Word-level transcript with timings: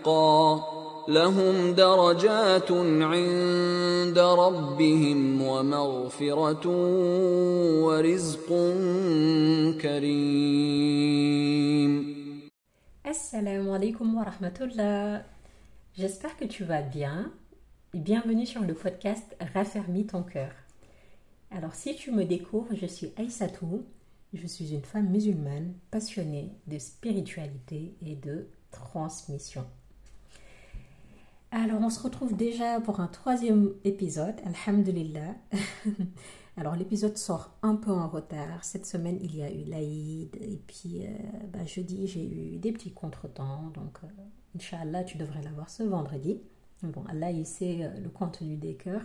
حقا 0.00 0.76
لهم 1.08 1.74
درجات 1.74 2.72
عند 3.12 4.18
ربهم 4.18 5.42
ومغفره 5.42 6.66
ورزق 7.84 8.48
كريم 9.82 11.36
Assalamu 13.06 13.70
alaikum 13.72 14.16
wa 14.16 14.24
rahmatullah. 14.24 15.22
J'espère 15.94 16.36
que 16.36 16.44
tu 16.44 16.64
vas 16.64 16.82
bien. 16.82 17.32
Bienvenue 17.94 18.46
sur 18.46 18.62
le 18.62 18.74
podcast 18.74 19.36
Raffermis 19.54 20.06
ton 20.06 20.24
cœur. 20.24 20.50
Alors, 21.52 21.74
si 21.76 21.94
tu 21.94 22.10
me 22.10 22.24
découvres, 22.24 22.74
je 22.74 22.86
suis 22.86 23.12
Aïssatou. 23.16 23.84
Je 24.34 24.46
suis 24.48 24.74
une 24.74 24.82
femme 24.82 25.08
musulmane 25.08 25.72
passionnée 25.92 26.50
de 26.66 26.78
spiritualité 26.78 27.94
et 28.04 28.16
de 28.16 28.48
transmission. 28.72 29.64
Alors, 31.53 31.81
on 31.81 31.89
se 31.89 32.01
retrouve 32.01 32.37
déjà 32.37 32.79
pour 32.79 33.01
un 33.01 33.07
troisième 33.07 33.73
épisode, 33.83 34.35
Alhamdulillah. 34.45 35.35
Alors, 36.57 36.77
l'épisode 36.77 37.17
sort 37.17 37.57
un 37.61 37.75
peu 37.75 37.91
en 37.91 38.07
retard. 38.07 38.63
Cette 38.63 38.85
semaine, 38.85 39.17
il 39.21 39.35
y 39.35 39.43
a 39.43 39.51
eu 39.51 39.65
l'Aïd. 39.65 40.33
Et 40.39 40.61
puis, 40.65 41.05
euh, 41.05 41.09
bah, 41.51 41.65
jeudi, 41.65 42.07
j'ai 42.07 42.25
eu 42.25 42.57
des 42.57 42.71
petits 42.71 42.93
contretemps. 42.93 43.69
Donc, 43.73 43.97
euh, 44.05 44.07
Inch'Allah, 44.55 45.03
tu 45.03 45.17
devrais 45.17 45.41
l'avoir 45.41 45.69
ce 45.69 45.83
vendredi. 45.83 46.39
Bon, 46.83 47.03
Allah, 47.09 47.31
il 47.31 47.45
sait 47.45 47.83
euh, 47.83 47.99
le 47.99 48.09
contenu 48.09 48.55
des 48.55 48.75
cœurs. 48.75 49.03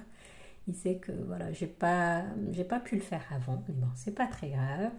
Il 0.69 0.77
sait 0.77 0.99
que, 0.99 1.11
voilà, 1.27 1.53
j'ai 1.53 1.67
pas, 1.67 2.23
j'ai 2.53 2.65
pas 2.65 2.79
pu 2.79 2.95
le 2.95 3.03
faire 3.03 3.25
avant. 3.33 3.65
Mais 3.67 3.75
bon, 3.75 3.89
c'est 3.97 4.15
pas 4.15 4.29
très 4.29 4.51
grave. 4.51 4.93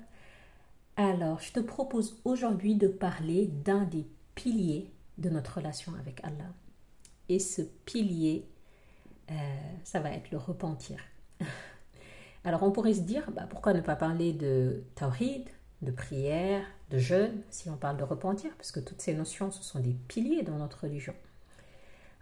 Alors, 0.98 1.40
je 1.40 1.54
te 1.54 1.62
propose 1.62 2.20
aujourd'hui 2.26 2.76
de 2.76 2.90
parler 2.90 3.48
d'un 3.48 3.86
des 3.86 4.06
piliers 4.36 4.92
de 5.18 5.30
notre 5.30 5.60
relation 5.60 5.94
avec 5.96 6.22
Allah. 6.26 6.52
Et 7.30 7.40
ce 7.40 7.62
pilier, 7.62 8.48
euh, 9.32 9.34
ça 9.84 10.00
va 10.00 10.12
être 10.12 10.32
le 10.32 10.38
repentir. 10.38 11.00
Alors 12.44 12.64
on 12.64 12.72
pourrait 12.72 12.94
se 12.94 13.02
dire, 13.02 13.30
bah, 13.32 13.48
pourquoi 13.50 13.74
ne 13.74 13.82
pas 13.82 13.96
parler 13.96 14.34
de 14.34 14.84
tawhid, 14.96 15.50
de 15.82 15.92
prière, 15.92 16.64
de 16.90 16.98
jeûne, 16.98 17.42
si 17.50 17.70
on 17.70 17.76
parle 17.78 17.98
de 17.98 18.04
repentir, 18.04 18.52
parce 18.56 18.72
que 18.72 18.80
toutes 18.80 19.02
ces 19.02 19.14
notions, 19.14 19.52
ce 19.52 19.64
sont 19.64 19.80
des 19.80 19.94
piliers 20.08 20.44
dans 20.44 20.58
notre 20.58 20.84
religion. 20.84 21.14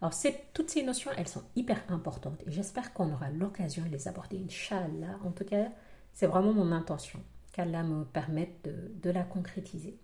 Alors 0.01 0.13
toutes 0.53 0.69
ces 0.69 0.83
notions, 0.83 1.11
elles 1.17 1.27
sont 1.27 1.43
hyper 1.55 1.81
importantes 1.89 2.41
et 2.45 2.51
j'espère 2.51 2.93
qu'on 2.93 3.11
aura 3.13 3.29
l'occasion 3.29 3.83
de 3.83 3.89
les 3.89 4.07
aborder, 4.07 4.41
Inch'Allah. 4.43 5.17
En 5.23 5.31
tout 5.31 5.45
cas, 5.45 5.69
c'est 6.13 6.27
vraiment 6.27 6.53
mon 6.53 6.71
intention, 6.71 7.19
qu'Allah 7.53 7.83
me 7.83 8.03
permette 8.03 8.67
de, 9.01 9.09
la 9.09 9.23
concrétiser. 9.23 9.97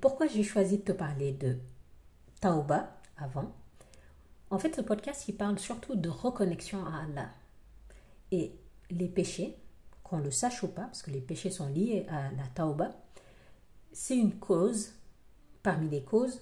Pourquoi 0.00 0.26
j'ai 0.26 0.42
choisi 0.42 0.78
de 0.78 0.82
te 0.82 0.92
parler 0.92 1.32
de 1.32 1.58
Tauba 2.40 2.96
avant 3.16 3.52
En 4.50 4.58
fait, 4.58 4.74
ce 4.74 4.80
podcast, 4.80 5.28
il 5.28 5.36
parle 5.36 5.58
surtout 5.58 5.96
de 5.96 6.08
reconnexion 6.08 6.84
à 6.84 7.04
Allah. 7.04 7.30
Et 8.30 8.52
les 8.90 9.08
péchés, 9.08 9.56
qu'on 10.02 10.18
le 10.18 10.30
sache 10.30 10.62
ou 10.62 10.68
pas, 10.68 10.82
parce 10.82 11.02
que 11.02 11.10
les 11.10 11.20
péchés 11.20 11.50
sont 11.50 11.68
liés 11.68 12.06
à 12.08 12.30
la 12.32 12.46
Tauba, 12.54 12.90
c'est 13.92 14.16
une 14.16 14.38
cause, 14.38 14.92
parmi 15.62 15.88
les 15.88 16.02
causes, 16.02 16.40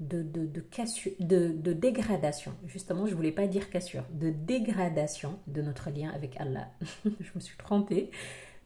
de, 0.00 0.22
de, 0.22 0.46
de, 0.46 1.52
de, 1.52 1.72
dégradation. 1.72 2.52
Justement, 2.66 3.06
je 3.06 3.12
ne 3.12 3.16
voulais 3.16 3.32
pas 3.32 3.46
dire 3.46 3.70
cassure, 3.70 4.04
de 4.10 4.30
dégradation 4.30 5.38
de 5.46 5.62
notre 5.62 5.90
lien 5.90 6.10
avec 6.10 6.36
Allah. 6.40 6.68
je 7.04 7.30
me 7.34 7.40
suis 7.40 7.56
trompée. 7.56 8.10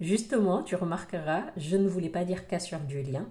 Justement, 0.01 0.63
tu 0.63 0.75
remarqueras, 0.77 1.45
je 1.57 1.77
ne 1.77 1.89
voulais 1.89 2.09
pas 2.09 2.25
dire 2.25 2.47
cassure 2.47 2.81
du 2.81 3.03
lien, 3.03 3.29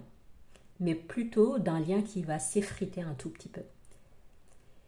mais 0.80 0.94
plutôt 0.94 1.58
d'un 1.58 1.80
lien 1.80 2.02
qui 2.02 2.22
va 2.22 2.38
s'effriter 2.38 3.02
un 3.02 3.14
tout 3.14 3.30
petit 3.30 3.48
peu. 3.48 3.62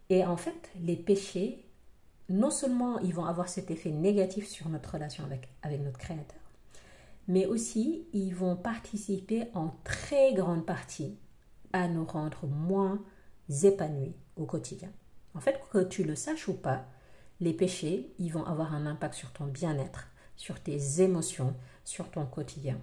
Et 0.09 0.25
en 0.25 0.37
fait, 0.37 0.69
les 0.81 0.95
péchés, 0.95 1.65
non 2.29 2.49
seulement 2.49 2.99
ils 2.99 3.13
vont 3.13 3.25
avoir 3.25 3.49
cet 3.49 3.71
effet 3.71 3.91
négatif 3.91 4.47
sur 4.47 4.69
notre 4.69 4.93
relation 4.93 5.23
avec, 5.23 5.49
avec 5.61 5.81
notre 5.81 5.97
Créateur, 5.99 6.39
mais 7.27 7.45
aussi 7.45 8.07
ils 8.13 8.35
vont 8.35 8.55
participer 8.55 9.47
en 9.53 9.73
très 9.83 10.33
grande 10.33 10.65
partie 10.65 11.17
à 11.73 11.87
nous 11.87 12.05
rendre 12.05 12.45
moins 12.47 13.01
épanouis 13.63 14.15
au 14.35 14.45
quotidien. 14.45 14.89
En 15.33 15.39
fait, 15.39 15.61
que 15.71 15.83
tu 15.83 16.03
le 16.03 16.15
saches 16.15 16.47
ou 16.47 16.53
pas, 16.53 16.85
les 17.39 17.53
péchés, 17.53 18.13
ils 18.19 18.31
vont 18.31 18.45
avoir 18.45 18.73
un 18.73 18.85
impact 18.85 19.15
sur 19.15 19.31
ton 19.31 19.45
bien-être, 19.45 20.07
sur 20.35 20.59
tes 20.59 21.01
émotions, 21.01 21.55
sur 21.85 22.09
ton 22.11 22.25
quotidien. 22.25 22.77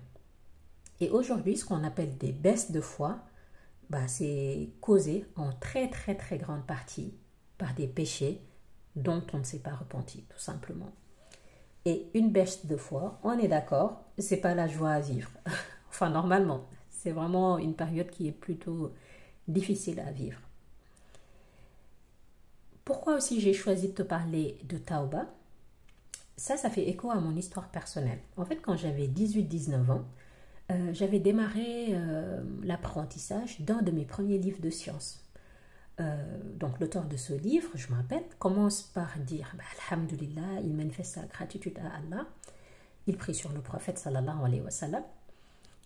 Et 1.01 1.11
aujourd'hui, 1.11 1.57
ce 1.57 1.65
qu'on 1.65 1.85
appelle 1.85 2.17
des 2.19 2.33
baisses 2.33 2.71
de 2.73 2.81
foi, 2.81 3.19
bah, 3.91 4.07
c'est 4.09 4.71
causé 4.81 5.25
en 5.37 5.53
très 5.53 5.89
très 5.89 6.15
très 6.15 6.39
grande 6.39 6.67
partie 6.67 7.15
par 7.57 7.75
des 7.75 7.87
péchés 7.87 8.41
dont 8.97 9.23
on 9.33 9.39
ne 9.39 9.45
s'est 9.45 9.61
pas 9.61 9.75
repenti, 9.75 10.25
tout 10.29 10.39
simplement. 10.39 10.93
Et 11.85 12.09
une 12.15 12.31
baisse 12.31 12.67
de 12.67 12.77
foi, 12.77 13.19
on 13.23 13.39
est 13.39 13.49
d'accord, 13.49 14.05
c'est 14.19 14.39
pas 14.39 14.55
la 14.55 14.67
joie 14.67 14.91
à 14.91 15.01
vivre. 15.01 15.31
enfin, 15.89 16.11
normalement, 16.11 16.67
c'est 16.91 17.13
vraiment 17.13 17.59
une 17.59 17.75
période 17.75 18.11
qui 18.11 18.29
est 18.29 18.33
plutôt 18.33 18.93
difficile 19.47 20.01
à 20.01 20.11
vivre. 20.11 20.41
Pourquoi 22.85 23.17
aussi 23.17 23.41
j'ai 23.41 23.55
choisi 23.55 23.89
de 23.89 23.93
te 23.93 24.03
parler 24.03 24.59
de 24.65 24.79
Tauba 24.79 25.27
Ça, 26.37 26.57
ça 26.57 26.71
fait 26.71 26.89
écho 26.89 27.11
à 27.11 27.21
mon 27.21 27.37
histoire 27.37 27.69
personnelle. 27.71 28.21
En 28.37 28.45
fait, 28.45 28.57
quand 28.57 28.77
j'avais 28.77 29.07
18-19 29.07 29.91
ans, 29.91 30.05
euh, 30.71 30.93
j'avais 30.93 31.19
démarré 31.19 31.89
euh, 31.91 32.43
l'apprentissage 32.63 33.61
d'un 33.61 33.81
de 33.81 33.91
mes 33.91 34.05
premiers 34.05 34.39
livres 34.39 34.61
de 34.61 34.71
sciences. 34.71 35.25
Euh, 36.01 36.17
donc 36.57 36.79
l'auteur 36.79 37.07
de 37.07 37.17
ce 37.17 37.33
livre, 37.33 37.71
je 37.75 37.91
me 37.91 37.97
rappelle, 37.97 38.23
commence 38.39 38.83
par 38.83 39.19
dire 39.19 39.55
bah, 39.57 39.65
Alhamdulillah, 39.91 40.61
il 40.63 40.75
manifeste 40.75 41.15
sa 41.15 41.23
gratitude 41.23 41.79
à 41.79 41.97
Allah, 41.97 42.27
il 43.07 43.17
prie 43.17 43.35
sur 43.35 43.51
le 43.53 43.61
prophète 43.61 43.99
sallallahu 43.99 44.45
alayhi 44.45 44.61
wa 44.61 44.71
sallam, 44.71 45.03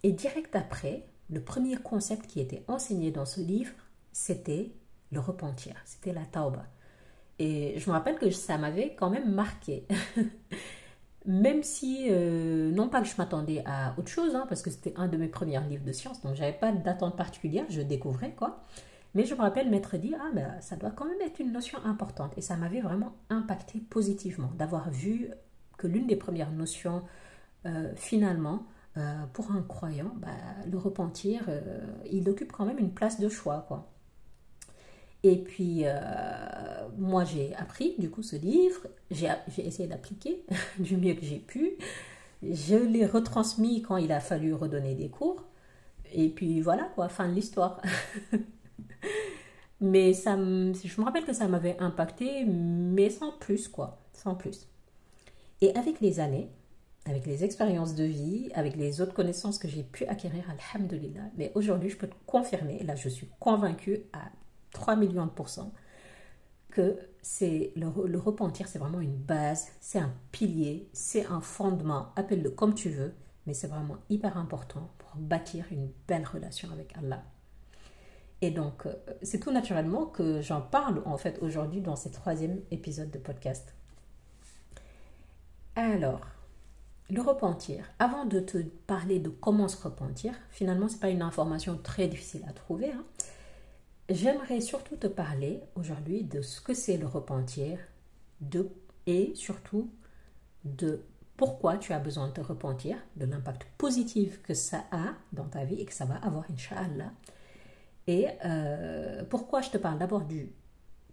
et 0.03 0.11
direct 0.13 0.55
après, 0.57 1.07
le 1.31 1.41
premier 1.41 1.77
concept 1.77 2.27
qui 2.27 2.41
était 2.41 2.65
enseigné 2.67 3.11
dans 3.13 3.25
ce 3.25 3.41
livre, 3.41 3.73
c'était 4.13 4.73
le 5.13 5.21
repentir, 5.21 5.77
c'était 5.85 6.13
la 6.13 6.25
tauba. 6.25 6.67
Et 7.39 7.79
je 7.79 7.89
me 7.89 7.95
rappelle 7.95 8.19
que 8.19 8.31
ça 8.31 8.59
m'avait 8.59 8.95
quand 8.95 9.11
même 9.11 9.33
marqué. 9.33 9.87
même 11.27 11.63
si, 11.63 12.09
euh, 12.11 12.71
non 12.73 12.89
pas 12.89 13.01
que 13.01 13.07
je 13.07 13.15
m'attendais 13.17 13.63
à 13.67 13.95
autre 13.99 14.09
chose, 14.09 14.35
hein, 14.35 14.45
parce 14.49 14.63
que 14.63 14.71
c'était 14.71 14.95
un 14.97 15.09
de 15.09 15.17
mes 15.17 15.29
premiers 15.29 15.61
livres 15.61 15.85
de 15.85 15.93
sciences, 15.93 16.21
donc 16.23 16.35
j'avais 16.35 16.53
pas 16.53 16.73
d'attente 16.73 17.17
particulière, 17.17 17.65
je 17.69 17.81
découvrais 17.81 18.33
quoi. 18.33 18.61
Mais 19.15 19.25
je 19.27 19.35
me 19.35 19.41
rappelle 19.41 19.69
m'être 19.71 19.97
dit, 19.99 20.15
ah 20.19 20.31
ben 20.35 20.61
ça 20.61 20.77
doit 20.77 20.91
quand 20.91 21.05
même 21.05 21.21
être 21.21 21.39
une 21.41 21.53
notion 21.53 21.79
importante. 21.85 22.33
Et 22.39 22.41
ça 22.41 22.57
m'avait 22.57 22.81
vraiment 22.81 23.13
impacté 23.29 23.79
positivement 23.79 24.51
d'avoir 24.57 24.91
vu 24.91 25.31
que 25.77 25.87
l'une 25.87 26.07
des 26.07 26.17
premières 26.17 26.51
notions, 26.51 27.03
euh, 27.67 27.93
finalement, 27.97 28.67
euh, 28.97 29.27
pour 29.35 29.53
un 29.53 29.63
croyant, 29.63 30.13
bah, 30.17 30.29
le 30.71 30.79
repentir, 30.79 31.43
il 32.11 32.29
occupe 32.29 32.53
quand 32.53 32.65
même 32.65 32.79
une 32.79 32.93
place 32.93 33.21
de 33.21 33.29
choix, 33.29 33.65
quoi. 33.69 33.93
Et 35.25 35.37
puis, 35.37 35.85
moi, 36.99 37.25
j'ai 37.25 37.55
appris 37.57 37.95
du 37.99 38.11
coup 38.11 38.23
ce 38.23 38.37
livre, 38.37 38.87
j'ai 39.11 39.29
essayé 39.59 39.89
d'appliquer 39.89 40.45
du 40.79 40.97
mieux 40.97 41.15
que 41.15 41.25
j'ai 41.25 41.39
pu. 41.39 41.77
Je 42.43 42.75
l'ai 42.75 43.07
retransmis 43.07 43.83
quand 43.83 43.97
il 43.97 44.11
a 44.13 44.21
fallu 44.21 44.53
redonner 44.53 44.95
des 44.95 45.09
cours. 45.09 45.45
Et 46.13 46.29
puis 46.29 46.61
voilà, 46.61 46.85
quoi, 46.95 47.09
fin 47.09 47.29
de 47.29 47.35
l'histoire. 47.35 47.81
mais 49.81 50.13
ça, 50.13 50.37
je 50.37 51.01
me 51.01 51.05
rappelle 51.05 51.25
que 51.25 51.33
ça 51.33 51.49
m'avait 51.49 51.79
impacté, 51.79 52.45
mais 52.45 53.11
sans 53.11 53.33
plus, 53.33 53.69
quoi, 53.69 54.03
sans 54.13 54.35
plus. 54.35 54.69
Et 55.61 55.75
avec 55.77 56.01
les 56.01 56.21
années, 56.21 56.51
avec 57.07 57.27
les 57.27 57.45
expériences 57.45 57.95
de 57.95 58.05
vie, 58.05 58.51
avec 58.55 58.77
les 58.77 59.01
autres 59.01 59.15
connaissances 59.15 59.59
que 59.59 59.69
j'ai 59.69 59.83
pu 59.83 60.05
acquérir, 60.07 60.45
alhamdulillah. 60.75 61.31
Mais 61.37 61.53
aujourd'hui, 61.55 61.89
je 61.89 61.97
peux 61.97 62.09
te 62.09 62.15
confirmer, 62.27 62.83
là 62.83 62.95
je 62.97 63.09
suis 63.09 63.29
convaincue 63.41 64.01
à 64.13 64.31
3 64.73 64.97
millions 64.97 65.27
de 65.27 65.31
pourcents, 65.31 65.73
que 66.71 66.99
c'est 67.21 67.73
le, 67.77 68.19
repentir, 68.19 68.67
c'est 68.67 68.79
vraiment 68.79 69.01
une 69.01 69.17
base, 69.17 69.69
c'est 69.81 69.99
un 69.99 70.13
pilier, 70.33 70.89
c'est 70.93 71.27
un 71.27 71.41
fondement, 71.41 72.13
appelle-le 72.17 72.51
comme 72.51 72.75
tu 72.75 72.89
veux, 72.91 73.15
mais 73.47 73.55
c'est 73.55 73.67
vraiment 73.69 73.99
hyper 74.09 74.37
important 74.37 74.91
pour 74.99 75.11
bâtir 75.17 75.67
une 75.71 75.91
belle 76.09 76.27
relation 76.27 76.71
avec 76.73 76.97
Allah. 76.97 77.23
Et 78.41 78.51
donc, 78.51 78.87
euh, 78.87 78.95
c'est 79.23 79.39
tout 79.39 79.53
naturellement 79.53 80.07
que 80.07 80.41
j'en 80.41 80.61
parle 80.61 81.03
en 81.05 81.17
fait 81.17 81.39
aujourd'hui 81.43 81.81
dans 81.81 81.95
ce 81.95 82.09
troisième 82.09 82.61
épisode 82.73 83.11
de 83.11 83.19
podcast. 83.19 83.73
Alors, 85.77 86.27
le 87.09 87.21
repentir. 87.21 87.85
Avant 87.99 88.25
de 88.25 88.41
te 88.41 88.59
parler 88.59 89.19
de 89.19 89.29
comment 89.29 89.69
se 89.69 89.81
repentir, 89.81 90.35
finalement, 90.51 90.89
ce 90.89 90.95
n'est 90.95 91.01
pas 91.01 91.11
une 91.11 91.23
information 91.23 91.79
très 91.83 92.09
difficile 92.09 92.43
à 92.49 92.53
trouver. 92.53 92.91
Hein. 92.91 93.05
J'aimerais 94.13 94.61
surtout 94.61 94.97
te 94.97 95.07
parler 95.07 95.63
aujourd'hui 95.75 96.23
de 96.23 96.43
ce 96.43 96.61
que 96.61 96.75
c'est 96.75 96.99
le 96.99 97.07
repentir 97.07 97.79
de, 98.43 98.69
et 99.07 99.33
surtout 99.35 99.91
de 100.65 101.01
pourquoi 101.39 101.79
tu 101.79 101.95
as 101.95 101.99
besoin 101.99 102.29
de 102.29 102.35
te 102.35 102.43
repentir, 102.43 102.99
de 103.17 103.25
l'impact 103.25 103.67
positif 103.79 104.43
que 104.43 104.53
ça 104.53 104.85
a 104.91 105.15
dans 105.33 105.47
ta 105.47 105.65
vie 105.65 105.81
et 105.81 105.87
que 105.87 105.95
ça 105.95 106.05
va 106.05 106.17
avoir, 106.17 106.45
Inch'Allah. 106.53 107.11
Et 108.07 108.27
euh, 108.45 109.25
pourquoi 109.31 109.63
je 109.63 109.71
te 109.71 109.79
parle 109.79 109.99
d'abord 109.99 110.27
du 110.27 110.53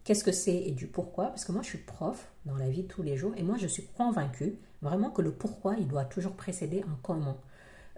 qu'est-ce 0.03 0.25
que 0.25 0.33
c'est 0.33 0.57
et 0.57 0.71
du 0.71 0.87
pourquoi, 0.87 1.27
parce 1.27 1.45
que 1.45 1.53
moi 1.53 1.61
je 1.61 1.69
suis 1.69 1.77
prof 1.77 2.29
dans 2.45 2.57
la 2.57 2.69
vie 2.69 2.85
tous 2.85 3.01
les 3.01 3.15
jours 3.15 3.31
et 3.37 3.43
moi 3.43 3.55
je 3.57 3.67
suis 3.67 3.85
convaincue 3.95 4.57
vraiment 4.81 5.09
que 5.09 5.21
le 5.21 5.31
pourquoi 5.31 5.75
il 5.75 5.87
doit 5.87 6.05
toujours 6.05 6.33
précéder 6.33 6.81
un 6.81 6.99
comment. 7.01 7.37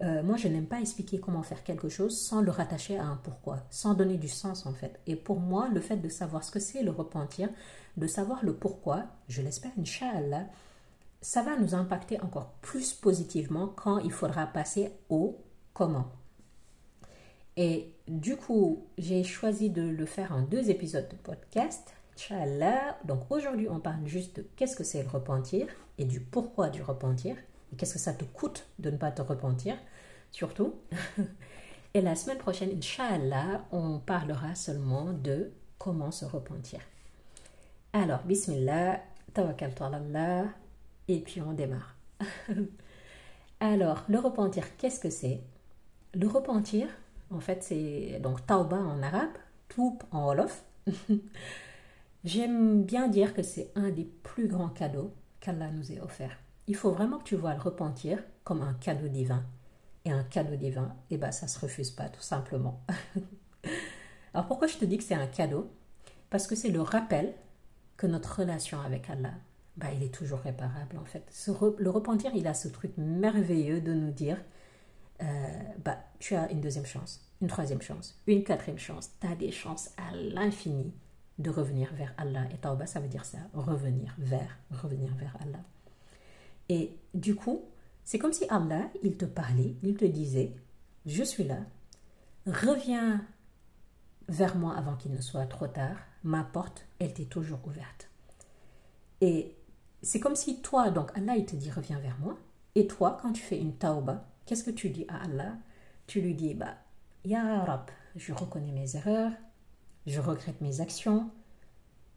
Euh, 0.01 0.23
moi 0.23 0.35
je 0.35 0.47
n'aime 0.47 0.65
pas 0.65 0.79
expliquer 0.79 1.19
comment 1.19 1.43
faire 1.43 1.63
quelque 1.63 1.89
chose 1.89 2.19
sans 2.19 2.41
le 2.41 2.49
rattacher 2.49 2.97
à 2.97 3.05
un 3.05 3.17
pourquoi, 3.17 3.59
sans 3.69 3.93
donner 3.93 4.17
du 4.17 4.29
sens 4.29 4.65
en 4.65 4.73
fait. 4.73 4.99
Et 5.05 5.15
pour 5.15 5.39
moi, 5.39 5.69
le 5.69 5.79
fait 5.79 5.97
de 5.97 6.09
savoir 6.09 6.43
ce 6.43 6.51
que 6.51 6.59
c'est 6.59 6.81
le 6.81 6.91
repentir, 6.91 7.49
de 7.97 8.07
savoir 8.07 8.43
le 8.43 8.53
pourquoi, 8.53 9.05
je 9.27 9.41
l'espère, 9.41 9.71
Inch'Allah, 9.79 10.45
ça 11.21 11.43
va 11.43 11.55
nous 11.57 11.75
impacter 11.75 12.19
encore 12.21 12.53
plus 12.61 12.93
positivement 12.93 13.67
quand 13.67 13.99
il 13.99 14.11
faudra 14.11 14.47
passer 14.47 14.91
au 15.09 15.37
comment. 15.73 16.07
Et 17.57 17.93
du 18.07 18.37
coup, 18.37 18.87
j'ai 18.97 19.23
choisi 19.23 19.69
de 19.69 19.83
le 19.83 20.05
faire 20.05 20.31
en 20.31 20.41
deux 20.41 20.69
épisodes 20.69 21.07
de 21.09 21.15
podcast. 21.15 21.93
Inch'Allah. 22.15 22.97
Donc 23.05 23.29
aujourd'hui, 23.29 23.67
on 23.69 23.79
parle 23.79 24.05
juste 24.07 24.37
de 24.37 24.47
qu'est-ce 24.55 24.75
que 24.75 24.83
c'est 24.83 25.03
le 25.03 25.09
repentir 25.09 25.67
et 25.97 26.05
du 26.05 26.19
pourquoi 26.19 26.69
du 26.69 26.81
repentir. 26.81 27.35
Qu'est-ce 27.77 27.93
que 27.93 27.99
ça 27.99 28.13
te 28.13 28.25
coûte 28.25 28.67
de 28.79 28.89
ne 28.89 28.97
pas 28.97 29.11
te 29.11 29.21
repentir, 29.21 29.77
surtout. 30.31 30.75
et 31.93 32.01
la 32.01 32.15
semaine 32.15 32.37
prochaine, 32.37 32.71
Inch'Allah, 32.77 33.65
on 33.71 33.99
parlera 33.99 34.55
seulement 34.55 35.13
de 35.13 35.51
comment 35.77 36.11
se 36.11 36.25
repentir. 36.25 36.79
Alors, 37.93 38.23
Bismillah, 38.23 39.01
tawakkal 39.33 39.73
Allah, 39.81 40.45
et 41.07 41.19
puis 41.19 41.41
on 41.41 41.53
démarre. 41.53 41.95
Alors, 43.59 44.03
le 44.07 44.19
repentir, 44.19 44.77
qu'est-ce 44.77 44.99
que 44.99 45.09
c'est? 45.09 45.41
Le 46.13 46.27
repentir, 46.27 46.87
en 47.31 47.39
fait, 47.39 47.63
c'est 47.63 48.19
donc 48.21 48.45
tauba 48.45 48.77
en 48.77 49.01
arabe, 49.03 49.37
tout 49.69 49.99
en 50.11 50.25
wolof. 50.25 50.63
J'aime 52.23 52.83
bien 52.83 53.07
dire 53.07 53.33
que 53.33 53.43
c'est 53.43 53.71
un 53.75 53.89
des 53.89 54.05
plus 54.05 54.47
grands 54.47 54.69
cadeaux 54.69 55.13
qu'Allah 55.39 55.71
nous 55.71 55.91
ait 55.91 55.99
offert. 56.01 56.37
Il 56.67 56.75
faut 56.75 56.91
vraiment 56.91 57.17
que 57.17 57.23
tu 57.23 57.35
vois 57.35 57.53
le 57.53 57.61
repentir 57.61 58.19
comme 58.43 58.61
un 58.61 58.73
cadeau 58.73 59.07
divin. 59.07 59.43
Et 60.05 60.11
un 60.11 60.23
cadeau 60.23 60.55
divin, 60.55 60.95
eh 61.09 61.17
ben, 61.17 61.31
ça 61.31 61.47
se 61.47 61.59
refuse 61.59 61.91
pas, 61.91 62.09
tout 62.09 62.21
simplement. 62.21 62.81
Alors 64.33 64.47
pourquoi 64.47 64.67
je 64.67 64.77
te 64.77 64.85
dis 64.85 64.97
que 64.97 65.03
c'est 65.03 65.15
un 65.15 65.27
cadeau? 65.27 65.71
Parce 66.29 66.47
que 66.47 66.55
c'est 66.55 66.69
le 66.69 66.81
rappel 66.81 67.33
que 67.97 68.07
notre 68.07 68.39
relation 68.39 68.79
avec 68.81 69.09
Allah, 69.09 69.33
bah, 69.77 69.87
il 69.93 70.01
est 70.03 70.13
toujours 70.13 70.39
réparable 70.39 70.97
en 70.97 71.05
fait. 71.05 71.23
le 71.77 71.89
repentir, 71.89 72.31
il 72.33 72.47
a 72.47 72.53
ce 72.53 72.67
truc 72.67 72.93
merveilleux 72.97 73.81
de 73.81 73.93
nous 73.93 74.11
dire, 74.11 74.37
euh, 75.21 75.25
bah, 75.83 75.99
tu 76.19 76.35
as 76.35 76.49
une 76.51 76.61
deuxième 76.61 76.85
chance, 76.85 77.21
une 77.41 77.47
troisième 77.47 77.81
chance, 77.81 78.19
une 78.25 78.43
quatrième 78.43 78.79
chance, 78.79 79.11
tu 79.19 79.27
as 79.27 79.35
des 79.35 79.51
chances 79.51 79.91
à 79.97 80.15
l'infini 80.15 80.93
de 81.37 81.49
revenir 81.49 81.93
vers 81.93 82.13
Allah. 82.17 82.45
Et 82.51 82.57
tauba, 82.57 82.85
ça 82.85 82.99
veut 82.99 83.07
dire 83.07 83.25
ça, 83.25 83.39
revenir 83.53 84.15
vers, 84.17 84.57
revenir 84.71 85.13
vers 85.15 85.35
Allah. 85.41 85.59
Et 86.69 86.97
du 87.13 87.35
coup, 87.35 87.65
c'est 88.11 88.19
comme 88.19 88.33
si 88.33 88.43
Allah, 88.49 88.89
il 89.03 89.15
te 89.15 89.23
parlait, 89.23 89.77
il 89.83 89.95
te 89.95 90.03
disait, 90.03 90.53
je 91.05 91.23
suis 91.23 91.45
là, 91.45 91.59
reviens 92.45 93.25
vers 94.27 94.57
moi 94.57 94.75
avant 94.75 94.97
qu'il 94.97 95.13
ne 95.13 95.21
soit 95.21 95.45
trop 95.45 95.67
tard, 95.67 95.95
ma 96.25 96.43
porte, 96.43 96.85
elle 96.99 97.13
t'est 97.13 97.29
toujours 97.29 97.65
ouverte. 97.65 98.09
Et 99.21 99.55
c'est 100.01 100.19
comme 100.19 100.35
si 100.35 100.61
toi, 100.61 100.89
donc 100.89 101.17
Allah, 101.17 101.37
il 101.37 101.45
te 101.45 101.55
dit 101.55 101.71
reviens 101.71 101.99
vers 101.99 102.19
moi. 102.19 102.37
Et 102.75 102.85
toi, 102.85 103.17
quand 103.21 103.31
tu 103.31 103.41
fais 103.41 103.57
une 103.57 103.77
tauba, 103.77 104.27
qu'est-ce 104.45 104.65
que 104.65 104.71
tu 104.71 104.89
dis 104.89 105.05
à 105.07 105.23
Allah? 105.23 105.53
Tu 106.05 106.19
lui 106.19 106.35
dis, 106.35 106.53
bah, 106.53 106.75
Ya 107.23 107.63
Rab, 107.63 107.89
je 108.17 108.33
reconnais 108.33 108.73
mes 108.73 108.93
erreurs, 108.97 109.31
je 110.05 110.19
regrette 110.19 110.59
mes 110.59 110.81
actions 110.81 111.31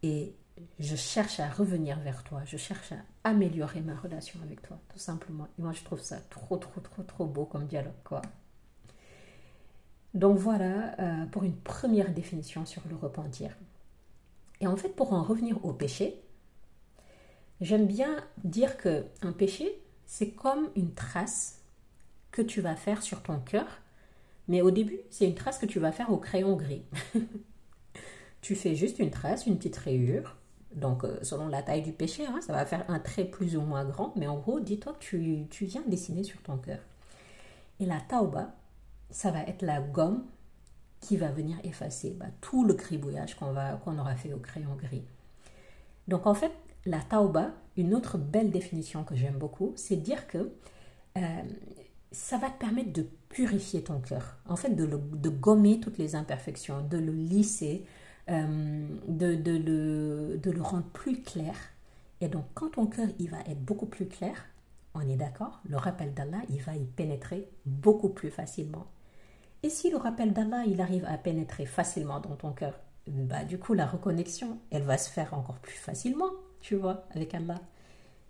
et 0.03 0.35
je 0.79 0.97
cherche 0.97 1.41
à 1.41 1.49
revenir 1.49 1.99
vers 2.01 2.23
toi, 2.25 2.43
je 2.45 2.57
cherche 2.57 2.93
à 2.93 3.29
améliorer 3.29 3.81
ma 3.81 3.97
relation 3.97 4.41
avec 4.43 4.63
toi, 4.63 4.79
tout 4.93 4.99
simplement. 4.99 5.49
Et 5.59 5.63
moi, 5.63 5.73
je 5.73 5.83
trouve 5.83 6.01
ça 6.01 6.19
trop, 6.31 6.57
trop, 6.57 6.81
trop, 6.81 7.03
trop 7.03 7.27
beau 7.27 7.45
comme 7.45 7.67
dialogue, 7.67 7.93
quoi. 8.05 8.23
Donc 10.15 10.39
voilà 10.39 10.99
euh, 11.01 11.27
pour 11.27 11.43
une 11.43 11.57
première 11.57 12.13
définition 12.13 12.65
sur 12.67 12.83
le 12.89 12.95
repentir. 12.95 13.51
Et 14.61 14.67
en 14.67 14.77
fait, 14.77 14.91
pour 14.91 15.13
en 15.13 15.25
revenir 15.25 15.65
au 15.65 15.73
péché, 15.73 16.25
J'aime 17.61 17.87
bien 17.87 18.17
dire 18.43 18.77
que 18.77 19.07
un 19.23 19.33
péché, 19.33 19.81
c'est 20.07 20.31
comme 20.31 20.71
une 20.75 20.93
trace 20.93 21.63
que 22.31 22.43
tu 22.43 22.61
vas 22.61 22.75
faire 22.75 23.03
sur 23.03 23.23
ton 23.23 23.39
cœur, 23.39 23.67
mais 24.49 24.61
au 24.61 24.71
début, 24.71 24.99
c'est 25.11 25.25
une 25.25 25.35
trace 25.35 25.59
que 25.59 25.67
tu 25.67 25.79
vas 25.79 25.93
faire 25.93 26.11
au 26.11 26.19
crayon 26.19 26.57
gris. 26.57 26.83
tu 28.41 28.57
fais 28.57 28.75
juste 28.75 28.99
une 28.99 29.11
trace, 29.11 29.47
une 29.47 29.57
petite 29.57 29.77
rayure. 29.77 30.37
Donc, 30.75 31.05
euh, 31.05 31.19
selon 31.23 31.49
la 31.49 31.63
taille 31.63 31.83
du 31.83 31.93
péché, 31.93 32.27
hein, 32.27 32.41
ça 32.41 32.53
va 32.53 32.67
faire 32.67 32.85
un 32.89 32.99
trait 32.99 33.25
plus 33.25 33.57
ou 33.57 33.63
moins 33.63 33.85
grand, 33.85 34.13
mais 34.17 34.27
en 34.27 34.39
gros, 34.39 34.61
dis-toi 34.61 34.93
que 34.95 34.99
tu, 34.99 35.47
tu 35.49 35.65
viens 35.67 35.83
dessiner 35.87 36.25
sur 36.25 36.43
ton 36.43 36.59
cœur. 36.59 36.81
Et 37.81 37.87
la 37.87 38.01
tauba, 38.01 38.55
ça 39.11 39.31
va 39.31 39.41
être 39.43 39.63
la 39.63 39.81
gomme 39.81 40.25
qui 41.01 41.17
va 41.17 41.31
venir 41.31 41.57
effacer 41.65 42.17
bah, 42.19 42.27
tout 42.41 42.65
le 42.65 42.75
gribouillage 42.75 43.37
qu'on 43.37 43.99
aura 43.99 44.15
fait 44.17 44.33
au 44.33 44.39
crayon 44.39 44.75
gris. 44.75 45.05
Donc 46.09 46.27
en 46.27 46.35
fait, 46.35 46.53
la 46.87 47.01
tauba, 47.01 47.51
une 47.77 47.95
autre 47.95 48.19
belle 48.19 48.51
définition 48.51 49.05
que 49.05 49.15
j'aime 49.15 49.37
beaucoup, 49.37 49.73
c'est 49.77 49.97
dire 49.97 50.27
que 50.27 50.53
euh, 51.19 51.43
ça 52.11 52.39
va 52.39 52.49
te 52.51 52.59
permettre 52.59 52.93
de 52.93 53.07
purifier 53.29 53.83
ton 53.83 54.01
cœur, 54.01 54.37
en 54.49 54.57
fait 54.57 54.71
de, 54.71 54.87
de 54.87 55.29
gommer 55.29 55.81
toutes 55.81 55.99
les 55.99 56.15
imperfections, 56.15 56.81
de 56.83 56.99
le 56.99 57.13
lisser, 57.13 57.85
euh, 58.31 58.87
de, 59.09 59.35
de, 59.35 59.53
le, 59.53 60.39
de 60.43 60.51
le 60.51 60.63
rendre 60.63 60.87
plus 60.93 61.21
clair. 61.23 61.55
Et 62.21 62.29
donc 62.29 62.45
quand 62.55 62.71
ton 62.71 62.87
cœur 62.87 63.09
il 63.19 63.31
va 63.31 63.41
être 63.41 63.63
beaucoup 63.63 63.87
plus 63.87 64.07
clair, 64.07 64.35
on 64.95 65.01
est 65.09 65.17
d'accord, 65.17 65.61
le 65.69 65.77
rappel 65.77 66.15
d'Allah, 66.15 66.41
il 66.49 66.63
va 66.63 66.77
y 66.77 66.85
pénétrer 66.85 67.49
beaucoup 67.67 68.11
plus 68.11 68.31
facilement. 68.31 68.87
Et 69.63 69.71
si 69.71 69.91
le 69.91 69.97
rappel 69.97 70.33
d'Allah, 70.33 70.65
il 70.67 70.81
arrive 70.81 71.05
à 71.07 71.19
pénétrer 71.19 71.67
facilement 71.67 72.21
dans 72.21 72.37
ton 72.37 72.53
cœur, 72.53 72.79
bah, 73.09 73.45
du 73.45 73.59
coup, 73.59 73.75
la 73.75 73.87
reconnexion, 73.87 74.59
elle 74.71 74.83
va 74.83 74.99
se 74.99 75.11
faire 75.11 75.35
encore 75.35 75.59
plus 75.59 75.75
facilement 75.75 76.31
tu 76.65 76.77
vois, 76.77 77.05
avec 77.15 77.35
Allah. 77.35 77.61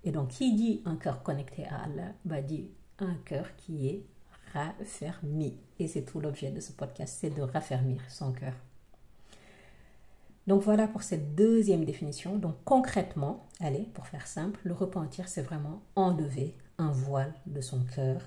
Et 0.03 0.11
donc, 0.11 0.29
qui 0.29 0.55
dit 0.55 0.83
un 0.87 0.97
cœur 0.97 1.23
connecté 1.23 1.67
à 1.67 1.85
Allah, 1.85 2.13
bah, 2.25 2.43
dit 2.43 2.69
un 2.99 3.15
cœur 3.25 3.55
qui 3.57 3.89
est 3.89 4.05
raffermi. 4.53 5.57
Et 5.79 5.87
c'est 5.87 6.03
tout 6.03 6.19
l'objet 6.19 6.51
de 6.51 6.59
ce 6.59 6.73
podcast, 6.73 7.17
c'est 7.21 7.31
de 7.31 7.43
raffermir 7.43 8.01
son 8.11 8.33
cœur. 8.33 8.55
Donc 10.47 10.63
voilà 10.63 10.87
pour 10.87 11.03
cette 11.03 11.35
deuxième 11.35 11.85
définition. 11.85 12.37
Donc 12.37 12.57
concrètement, 12.65 13.47
allez, 13.61 13.89
pour 13.95 14.07
faire 14.07 14.27
simple, 14.27 14.61
le 14.65 14.75
repentir, 14.75 15.29
c'est 15.29 15.43
vraiment 15.43 15.83
enlever 15.97 16.55
un 16.79 16.91
voile 16.91 17.35
de 17.47 17.61
son 17.61 17.83
cœur 17.85 18.21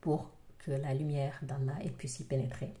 pour 0.00 0.30
que 0.58 0.70
la 0.70 0.94
lumière 0.94 1.38
d'Allah 1.42 1.78
puisse 1.96 2.20
y 2.20 2.24
pénétrer. 2.24 2.74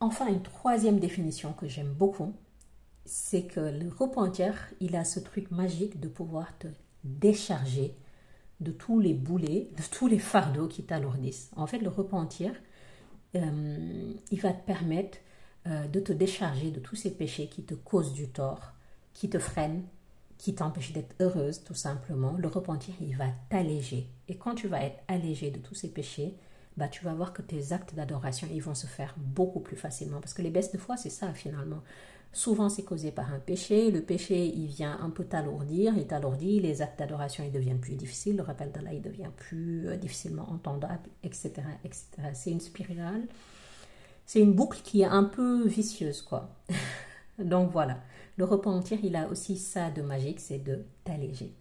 Enfin, 0.00 0.26
une 0.26 0.42
troisième 0.42 0.98
définition 0.98 1.52
que 1.54 1.68
j'aime 1.68 1.92
beaucoup, 1.92 2.34
c'est 3.06 3.44
que 3.44 3.60
le 3.60 3.88
repentir, 3.88 4.54
il 4.80 4.94
a 4.96 5.04
ce 5.04 5.20
truc 5.20 5.50
magique 5.50 6.00
de 6.00 6.08
pouvoir 6.08 6.56
te 6.58 6.68
décharger 7.04 7.96
de 8.60 8.72
tous 8.72 9.00
les 9.00 9.14
boulets, 9.14 9.70
de 9.76 9.82
tous 9.90 10.06
les 10.06 10.18
fardeaux 10.18 10.68
qui 10.68 10.82
t'alourdissent. 10.82 11.50
En 11.56 11.66
fait, 11.66 11.78
le 11.78 11.88
repentir, 11.88 12.52
euh, 13.34 14.12
il 14.30 14.40
va 14.40 14.52
te 14.52 14.66
permettre 14.66 15.18
euh, 15.66 15.86
de 15.88 16.00
te 16.00 16.12
décharger 16.12 16.70
de 16.70 16.80
tous 16.80 16.96
ces 16.96 17.10
péchés 17.10 17.48
qui 17.48 17.62
te 17.62 17.74
causent 17.74 18.12
du 18.12 18.28
tort, 18.28 18.72
qui 19.14 19.28
te 19.28 19.38
freinent 19.38 19.84
qui 20.38 20.54
t'empêche 20.54 20.92
d'être 20.92 21.14
heureuse, 21.20 21.62
tout 21.64 21.74
simplement, 21.74 22.34
le 22.38 22.48
repentir, 22.48 22.94
il 23.00 23.16
va 23.16 23.26
t'alléger. 23.48 24.06
Et 24.28 24.36
quand 24.36 24.54
tu 24.54 24.68
vas 24.68 24.82
être 24.82 25.02
allégé 25.08 25.50
de 25.50 25.58
tous 25.58 25.74
ces 25.74 25.88
péchés, 25.88 26.34
bah, 26.76 26.88
tu 26.88 27.04
vas 27.04 27.14
voir 27.14 27.32
que 27.32 27.42
tes 27.42 27.72
actes 27.72 27.94
d'adoration, 27.94 28.46
ils 28.52 28.62
vont 28.62 28.74
se 28.74 28.86
faire 28.86 29.14
beaucoup 29.18 29.60
plus 29.60 29.76
facilement. 29.76 30.20
Parce 30.20 30.34
que 30.34 30.42
les 30.42 30.50
baisses 30.50 30.72
de 30.72 30.78
foi, 30.78 30.96
c'est 30.96 31.10
ça, 31.10 31.32
finalement. 31.32 31.82
Souvent, 32.32 32.68
c'est 32.68 32.82
causé 32.82 33.12
par 33.12 33.32
un 33.32 33.38
péché. 33.38 33.90
Le 33.90 34.02
péché, 34.02 34.46
il 34.46 34.66
vient 34.66 34.98
un 35.00 35.08
peu 35.08 35.24
t'alourdir. 35.24 35.94
Il 35.96 36.06
t'alourdit. 36.06 36.60
Les 36.60 36.82
actes 36.82 36.98
d'adoration, 36.98 37.44
ils 37.44 37.52
deviennent 37.52 37.80
plus 37.80 37.94
difficiles. 37.94 38.36
Le 38.36 38.42
rappel 38.42 38.72
d'Allah, 38.72 38.92
il 38.92 39.00
devient 39.00 39.30
plus 39.34 39.88
euh, 39.88 39.96
difficilement 39.96 40.50
entendable, 40.50 41.08
etc. 41.22 41.52
etc. 41.82 42.04
C'est 42.34 42.50
une 42.50 42.60
spirale. 42.60 43.22
C'est 44.26 44.40
une 44.40 44.52
boucle 44.52 44.80
qui 44.82 45.02
est 45.02 45.06
un 45.06 45.24
peu 45.24 45.66
vicieuse, 45.66 46.20
quoi. 46.22 46.50
Donc 47.38 47.70
voilà. 47.70 47.98
Le 48.36 48.44
repentir, 48.44 48.98
il 49.02 49.16
a 49.16 49.28
aussi 49.28 49.56
ça 49.56 49.90
de 49.90 50.02
magique, 50.02 50.40
c'est 50.40 50.58
de 50.58 50.84
t'alléger. 51.04 51.54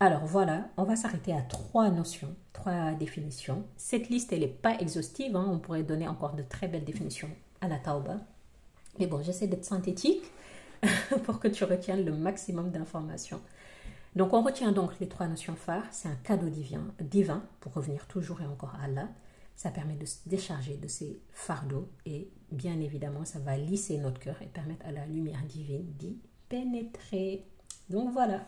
Alors 0.00 0.26
voilà, 0.26 0.68
on 0.76 0.84
va 0.84 0.96
s'arrêter 0.96 1.32
à 1.32 1.40
trois 1.42 1.90
notions, 1.90 2.34
trois 2.52 2.92
définitions. 2.92 3.64
Cette 3.76 4.08
liste, 4.08 4.32
elle 4.32 4.40
n'est 4.40 4.48
pas 4.48 4.78
exhaustive, 4.78 5.36
hein. 5.36 5.46
on 5.48 5.58
pourrait 5.58 5.84
donner 5.84 6.08
encore 6.08 6.34
de 6.34 6.42
très 6.42 6.68
belles 6.68 6.84
définitions 6.84 7.30
à 7.60 7.68
la 7.68 7.78
tauba. 7.78 8.18
Mais 8.98 9.06
bon, 9.06 9.22
j'essaie 9.22 9.46
d'être 9.46 9.64
synthétique 9.64 10.24
pour 11.24 11.40
que 11.40 11.48
tu 11.48 11.64
retiennes 11.64 12.04
le 12.04 12.12
maximum 12.12 12.70
d'informations. 12.70 13.40
Donc 14.16 14.32
on 14.32 14.42
retient 14.42 14.72
donc 14.72 14.98
les 14.98 15.08
trois 15.08 15.28
notions 15.28 15.56
phares. 15.56 15.86
C'est 15.90 16.08
un 16.08 16.16
cadeau 16.24 16.48
divin, 16.48 16.84
divin, 17.00 17.42
pour 17.60 17.74
revenir 17.74 18.06
toujours 18.06 18.40
et 18.40 18.46
encore 18.46 18.74
à 18.80 18.84
Allah. 18.84 19.08
Ça 19.56 19.70
permet 19.70 19.96
de 19.96 20.06
se 20.06 20.18
décharger 20.26 20.76
de 20.76 20.86
ses 20.86 21.18
fardeaux 21.32 21.88
et 22.04 22.30
bien 22.52 22.78
évidemment, 22.80 23.24
ça 23.24 23.38
va 23.38 23.56
lisser 23.56 23.98
notre 23.98 24.20
cœur 24.20 24.40
et 24.42 24.46
permettre 24.46 24.86
à 24.86 24.92
la 24.92 25.06
lumière 25.06 25.42
divine 25.44 25.92
d'y 25.98 26.18
pénétrer. 26.48 27.44
Donc 27.90 28.12
voilà. 28.12 28.44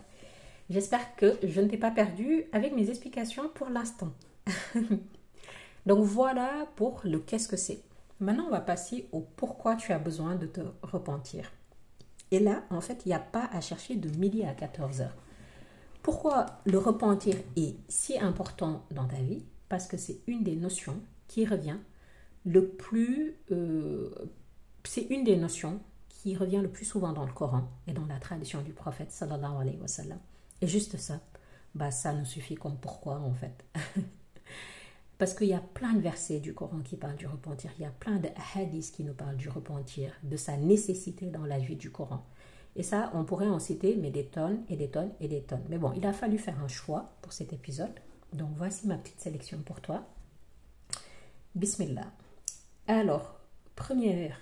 J'espère 0.71 1.17
que 1.17 1.38
je 1.43 1.61
ne 1.61 1.69
t'ai 1.69 1.79
pas 1.79 1.91
perdu 1.91 2.45
avec 2.53 2.75
mes 2.75 2.91
explications 2.91 3.49
pour 3.55 3.71
l'instant. 3.71 4.12
Donc 5.87 6.05
voilà 6.05 6.69
pour 6.77 7.00
le 7.05 7.19
qu'est-ce 7.19 7.49
que 7.49 7.57
c'est. 7.57 7.83
Maintenant, 8.21 8.47
on 8.49 8.50
va 8.50 8.61
passer 8.61 9.09
au 9.12 9.21
pourquoi 9.21 9.77
tu 9.77 9.93
as 9.93 9.99
besoin 9.99 10.35
de 10.35 10.47
te 10.47 10.61
repentir. 10.83 11.50
Et 12.31 12.41
là, 12.41 12.65
en 12.69 12.83
fait, 12.83 13.07
il 13.07 13.09
n'y 13.09 13.15
a 13.15 13.21
pas 13.21 13.49
à 13.53 13.61
chercher 13.62 13.97
de 13.97 14.11
midi 14.19 14.45
à 14.45 14.53
14 14.53 15.00
heures. 15.00 15.17
Pourquoi 16.03 16.47
le 16.67 16.79
repentir 16.79 17.37
est 17.57 17.77
si 17.88 18.19
important 18.19 18.85
dans 18.91 19.07
ta 19.07 19.17
vie? 19.17 19.45
Parce 19.69 19.87
que 19.87 19.97
c'est 19.97 20.21
une 20.27 20.43
des 20.43 20.57
notions 20.57 21.01
qui 21.27 21.45
revient 21.45 21.79
le 22.45 22.69
plus. 22.69 23.37
Euh, 23.51 24.11
c'est 24.85 25.07
une 25.11 25.25
des 25.25 25.37
notions 25.37 25.81
qui 26.09 26.37
revient 26.37 26.61
le 26.63 26.69
plus 26.69 26.85
souvent 26.85 27.13
dans 27.13 27.27
le 27.27 27.33
Coran 27.33 27.69
et 27.87 27.93
dans 27.93 28.07
la 28.07 28.19
tradition 28.19 28.63
du 28.63 28.73
prophète 28.73 29.13
sallallahu 29.13 29.61
alayhi 29.61 29.79
wa. 29.79 30.17
Et 30.61 30.67
juste 30.67 30.97
ça, 30.97 31.21
bah 31.75 31.91
ça 31.91 32.13
nous 32.13 32.25
suffit 32.25 32.57
comme 32.57 32.77
pourquoi 32.77 33.19
en 33.21 33.35
fait. 33.35 33.65
Parce 35.19 35.35
qu'il 35.35 35.49
y 35.49 35.55
a 35.55 35.61
plein 35.61 35.95
de 35.95 36.01
versets 36.01 36.39
du 36.39 36.55
Coran 36.55 36.79
qui 36.81 36.97
parlent 36.97 37.17
du 37.17 37.27
repentir, 37.27 37.73
il 37.79 37.83
y 37.83 37.87
a 37.87 37.91
plein 37.91 38.19
de 38.19 38.29
hadiths 38.55 38.93
qui 38.93 39.03
nous 39.03 39.15
parlent 39.15 39.37
du 39.37 39.49
repentir, 39.49 40.13
de 40.23 40.37
sa 40.37 40.57
nécessité 40.57 41.27
dans 41.27 41.45
la 41.45 41.59
vie 41.59 41.77
du 41.77 41.91
Coran. 41.91 42.25
Et 42.77 42.85
ça, 42.85 43.11
on 43.15 43.25
pourrait 43.25 43.49
en 43.49 43.59
citer, 43.59 43.97
mais 43.97 44.11
des 44.11 44.27
tonnes 44.27 44.63
et 44.69 44.77
des 44.77 44.89
tonnes 44.89 45.11
et 45.21 45.27
des 45.27 45.43
tonnes. 45.43 45.65
Mais 45.69 45.79
bon, 45.79 45.93
il 45.97 46.07
a 46.07 46.13
fallu 46.13 46.39
faire 46.39 46.61
un 46.63 46.69
choix 46.69 47.11
pour 47.23 47.33
cet 47.33 47.53
épisode. 47.53 47.95
Donc 48.33 48.51
voici 48.57 48.87
ma 48.87 48.97
petite 48.97 49.21
sélection 49.21 49.59
pour 49.59 49.81
toi. 49.81 50.07
Bismillah. 51.55 52.11
Alors, 52.87 53.41
première 53.75 54.39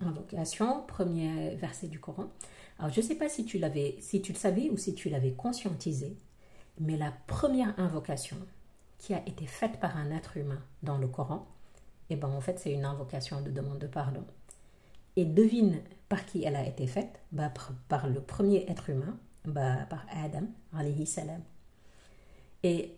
invocation, 0.00 0.82
premier 0.86 1.54
verset 1.56 1.88
du 1.88 1.98
Coran. 1.98 2.26
Alors, 2.78 2.92
je 2.92 3.00
ne 3.00 3.06
sais 3.06 3.14
pas 3.14 3.28
si 3.28 3.44
tu 3.44 3.58
l'avais, 3.58 3.96
si 4.00 4.20
tu 4.20 4.32
le 4.32 4.38
savais 4.38 4.70
ou 4.70 4.76
si 4.76 4.94
tu 4.94 5.08
l'avais 5.08 5.32
conscientisé, 5.32 6.16
mais 6.78 6.96
la 6.96 7.12
première 7.26 7.78
invocation 7.78 8.36
qui 8.98 9.14
a 9.14 9.26
été 9.26 9.46
faite 9.46 9.80
par 9.80 9.96
un 9.96 10.10
être 10.10 10.36
humain 10.36 10.62
dans 10.82 10.98
le 10.98 11.08
Coran, 11.08 11.46
eh 12.10 12.16
ben, 12.16 12.28
en 12.28 12.40
fait, 12.40 12.58
c'est 12.58 12.72
une 12.72 12.84
invocation 12.84 13.40
de 13.40 13.50
demande 13.50 13.78
de 13.78 13.86
pardon. 13.86 14.24
Et 15.16 15.24
devine 15.24 15.80
par 16.08 16.26
qui 16.26 16.44
elle 16.44 16.56
a 16.56 16.66
été 16.66 16.86
faite? 16.86 17.20
Bah, 17.32 17.52
par, 17.88 18.06
le 18.06 18.20
premier 18.20 18.70
être 18.70 18.90
humain, 18.90 19.18
bah, 19.44 19.86
par 19.88 20.04
Adam, 20.10 20.46
alayhi 20.72 21.06
salam. 21.06 21.42
Et 22.66 22.96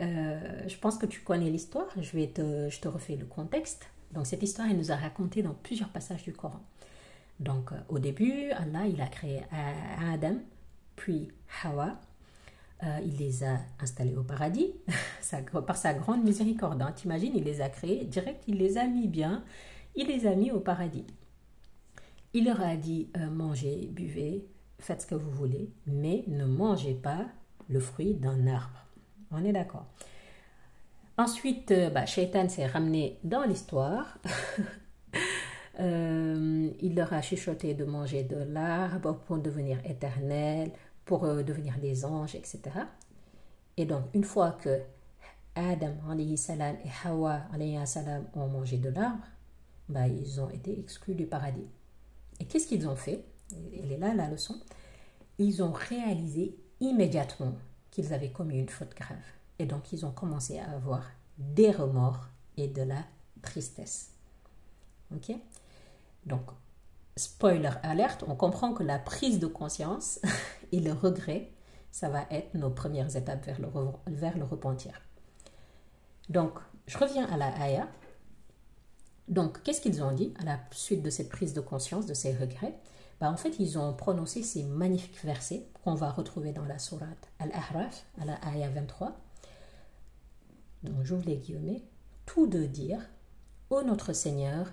euh, 0.00 0.38
je 0.66 0.76
pense 0.78 0.96
que 0.96 1.04
tu 1.04 1.20
connais 1.20 1.50
l'histoire, 1.50 1.86
je, 2.00 2.16
vais 2.16 2.28
te, 2.28 2.88
refais 2.88 3.16
le 3.16 3.26
contexte. 3.26 3.86
Donc 4.12 4.26
cette 4.26 4.42
histoire, 4.42 4.68
elle 4.70 4.78
nous 4.78 4.90
a 4.90 4.96
raconté 4.96 5.42
dans 5.42 5.52
plusieurs 5.52 5.90
passages 5.90 6.22
du 6.22 6.32
Coran. 6.32 6.62
Donc 7.38 7.72
euh, 7.72 7.76
au 7.90 7.98
début, 7.98 8.50
Allah, 8.52 8.86
il 8.86 8.98
a 9.02 9.06
créé 9.06 9.42
Adam, 10.00 10.36
puis 10.96 11.28
Hawa. 11.62 12.00
Euh, 12.84 13.00
il 13.04 13.18
les 13.18 13.44
a 13.44 13.58
installés 13.80 14.16
au 14.16 14.22
paradis 14.22 14.72
par 15.66 15.76
sa 15.76 15.92
grande 15.92 16.24
miséricorde. 16.24 16.80
Hein. 16.80 16.92
T'imagines, 16.92 17.32
il 17.34 17.44
les 17.44 17.60
a 17.60 17.68
créés 17.68 18.04
direct, 18.04 18.44
il 18.48 18.56
les 18.56 18.78
a 18.78 18.86
mis 18.86 19.08
bien, 19.08 19.44
il 19.94 20.06
les 20.08 20.26
a 20.26 20.34
mis 20.34 20.52
au 20.52 20.60
paradis. 20.60 21.06
Il 22.32 22.46
leur 22.46 22.62
a 22.62 22.76
dit 22.76 23.08
mangez, 23.30 23.88
buvez, 23.92 24.46
faites 24.78 25.02
ce 25.02 25.06
que 25.06 25.14
vous 25.14 25.30
voulez, 25.30 25.70
mais 25.86 26.24
ne 26.28 26.46
mangez 26.46 26.94
pas 26.94 27.26
le 27.68 27.80
fruit 27.80 28.14
d'un 28.14 28.46
arbre. 28.46 28.85
On 29.30 29.44
est 29.44 29.52
d'accord. 29.52 29.86
Ensuite, 31.18 31.72
bah, 31.92 32.06
Shaitan 32.06 32.48
s'est 32.48 32.66
ramené 32.66 33.18
dans 33.24 33.44
l'histoire. 33.44 34.18
Euh, 35.78 36.70
il 36.80 36.94
leur 36.94 37.12
a 37.12 37.20
chuchoté 37.20 37.74
de 37.74 37.84
manger 37.84 38.22
de 38.22 38.36
l'arbre 38.36 39.18
pour 39.26 39.36
devenir 39.36 39.78
éternel, 39.84 40.72
pour 41.04 41.24
euh, 41.24 41.42
devenir 41.42 41.78
des 41.78 42.06
anges, 42.06 42.34
etc. 42.34 42.62
Et 43.76 43.84
donc, 43.84 44.04
une 44.14 44.24
fois 44.24 44.52
que 44.52 44.80
Adam 45.54 45.94
salam, 46.36 46.76
et 46.84 47.06
Hawa 47.06 47.42
salam, 47.84 48.24
ont 48.34 48.46
mangé 48.46 48.78
de 48.78 48.88
l'arbre, 48.88 49.26
bah, 49.88 50.08
ils 50.08 50.40
ont 50.40 50.48
été 50.48 50.78
exclus 50.78 51.14
du 51.14 51.26
paradis. 51.26 51.68
Et 52.40 52.46
qu'est-ce 52.46 52.66
qu'ils 52.66 52.88
ont 52.88 52.96
fait? 52.96 53.24
Elle 53.74 53.92
est 53.92 53.98
là 53.98 54.14
la 54.14 54.28
leçon. 54.28 54.54
Ils 55.38 55.62
ont 55.62 55.72
réalisé 55.72 56.56
immédiatement 56.80 57.54
qu'ils 57.96 58.12
avaient 58.12 58.30
commis 58.30 58.58
une 58.58 58.68
faute 58.68 58.94
grave. 58.94 59.16
Et 59.58 59.64
donc, 59.64 59.90
ils 59.90 60.04
ont 60.04 60.10
commencé 60.10 60.58
à 60.58 60.70
avoir 60.70 61.02
des 61.38 61.70
remords 61.70 62.28
et 62.58 62.68
de 62.68 62.82
la 62.82 63.02
tristesse. 63.40 64.10
Ok? 65.14 65.34
Donc, 66.26 66.42
spoiler 67.16 67.70
alerte, 67.82 68.22
on 68.28 68.36
comprend 68.36 68.74
que 68.74 68.82
la 68.82 68.98
prise 68.98 69.38
de 69.38 69.46
conscience 69.46 70.20
et 70.72 70.80
le 70.80 70.92
regret, 70.92 71.50
ça 71.90 72.10
va 72.10 72.26
être 72.30 72.52
nos 72.52 72.68
premières 72.68 73.16
étapes 73.16 73.46
vers 73.46 73.58
le, 73.58 74.44
repentir. 74.44 75.00
Donc, 76.28 76.58
je 76.86 76.98
reviens 76.98 77.26
à 77.30 77.38
la 77.38 77.48
Aya. 77.62 77.88
Donc, 79.28 79.62
qu'est-ce 79.62 79.80
qu'ils 79.80 80.02
ont 80.02 80.12
dit 80.12 80.34
à 80.38 80.44
la 80.44 80.60
suite 80.70 81.02
de 81.02 81.08
cette 81.08 81.30
prise 81.30 81.54
de 81.54 81.62
conscience, 81.62 82.04
de 82.04 82.12
ces 82.12 82.36
regrets? 82.36 82.78
Bah, 83.20 83.30
En 83.30 83.36
fait, 83.36 83.58
ils 83.58 83.78
ont 83.78 83.92
prononcé 83.92 84.42
ces 84.42 84.62
magnifiques 84.62 85.24
versets 85.24 85.66
qu'on 85.84 85.94
va 85.94 86.10
retrouver 86.10 86.52
dans 86.52 86.64
la 86.64 86.78
sourate 86.78 87.30
Al-Ahraf, 87.38 88.06
à 88.20 88.24
la 88.24 88.34
Aya 88.46 88.68
23. 88.70 89.16
Donc, 90.82 91.02
j'ouvre 91.02 91.26
les 91.26 91.36
guillemets. 91.36 91.82
Tout 92.26 92.46
de 92.46 92.64
dire 92.64 93.00
Ô 93.70 93.82
notre 93.82 94.12
Seigneur, 94.12 94.72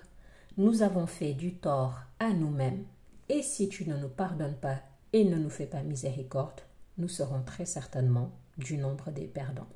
nous 0.57 0.83
avons 0.83 1.07
fait 1.07 1.33
du 1.33 1.55
tort 1.55 1.99
à 2.19 2.31
nous-mêmes, 2.31 2.85
et 3.29 3.41
si 3.41 3.69
tu 3.69 3.89
ne 3.89 3.97
nous 3.97 4.09
pardonnes 4.09 4.57
pas 4.57 4.79
et 5.13 5.23
ne 5.23 5.37
nous 5.37 5.49
fais 5.49 5.65
pas 5.65 5.81
miséricorde, 5.81 6.61
nous 6.97 7.07
serons 7.07 7.41
très 7.41 7.65
certainement 7.65 8.31
du 8.57 8.77
nombre 8.77 9.11
des 9.11 9.25
perdants. 9.25 9.67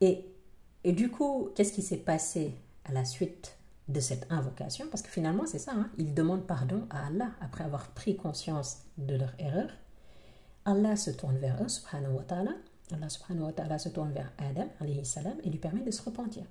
Et, 0.00 0.24
et 0.84 0.92
du 0.92 1.10
coup, 1.10 1.50
qu'est-ce 1.54 1.72
qui 1.72 1.82
s'est 1.82 1.96
passé 1.96 2.54
à 2.84 2.92
la 2.92 3.04
suite 3.04 3.56
de 3.88 4.00
cette 4.00 4.26
invocation 4.30 4.86
Parce 4.90 5.02
que 5.02 5.10
finalement, 5.10 5.46
c'est 5.46 5.58
ça, 5.58 5.72
hein, 5.72 5.90
ils 5.98 6.14
demandent 6.14 6.46
pardon 6.46 6.86
à 6.90 7.06
Allah 7.06 7.30
après 7.40 7.64
avoir 7.64 7.88
pris 7.88 8.16
conscience 8.16 8.78
de 8.96 9.14
leur 9.16 9.32
erreur. 9.38 9.70
Allah 10.64 10.96
se 10.96 11.10
tourne 11.10 11.36
vers 11.36 11.62
eux, 11.62 11.68
subhanahu 11.68 12.14
wa 12.14 12.22
ta'ala. 12.22 12.52
Allah 12.92 13.08
subhanahu 13.08 13.44
wa 13.46 13.52
ta'ala 13.52 13.78
se 13.78 13.90
tourne 13.90 14.12
vers 14.12 14.32
Adam, 14.38 14.68
salam, 15.02 15.36
et 15.42 15.50
lui 15.50 15.58
permet 15.58 15.82
de 15.82 15.90
se 15.90 16.02
repentir. 16.02 16.44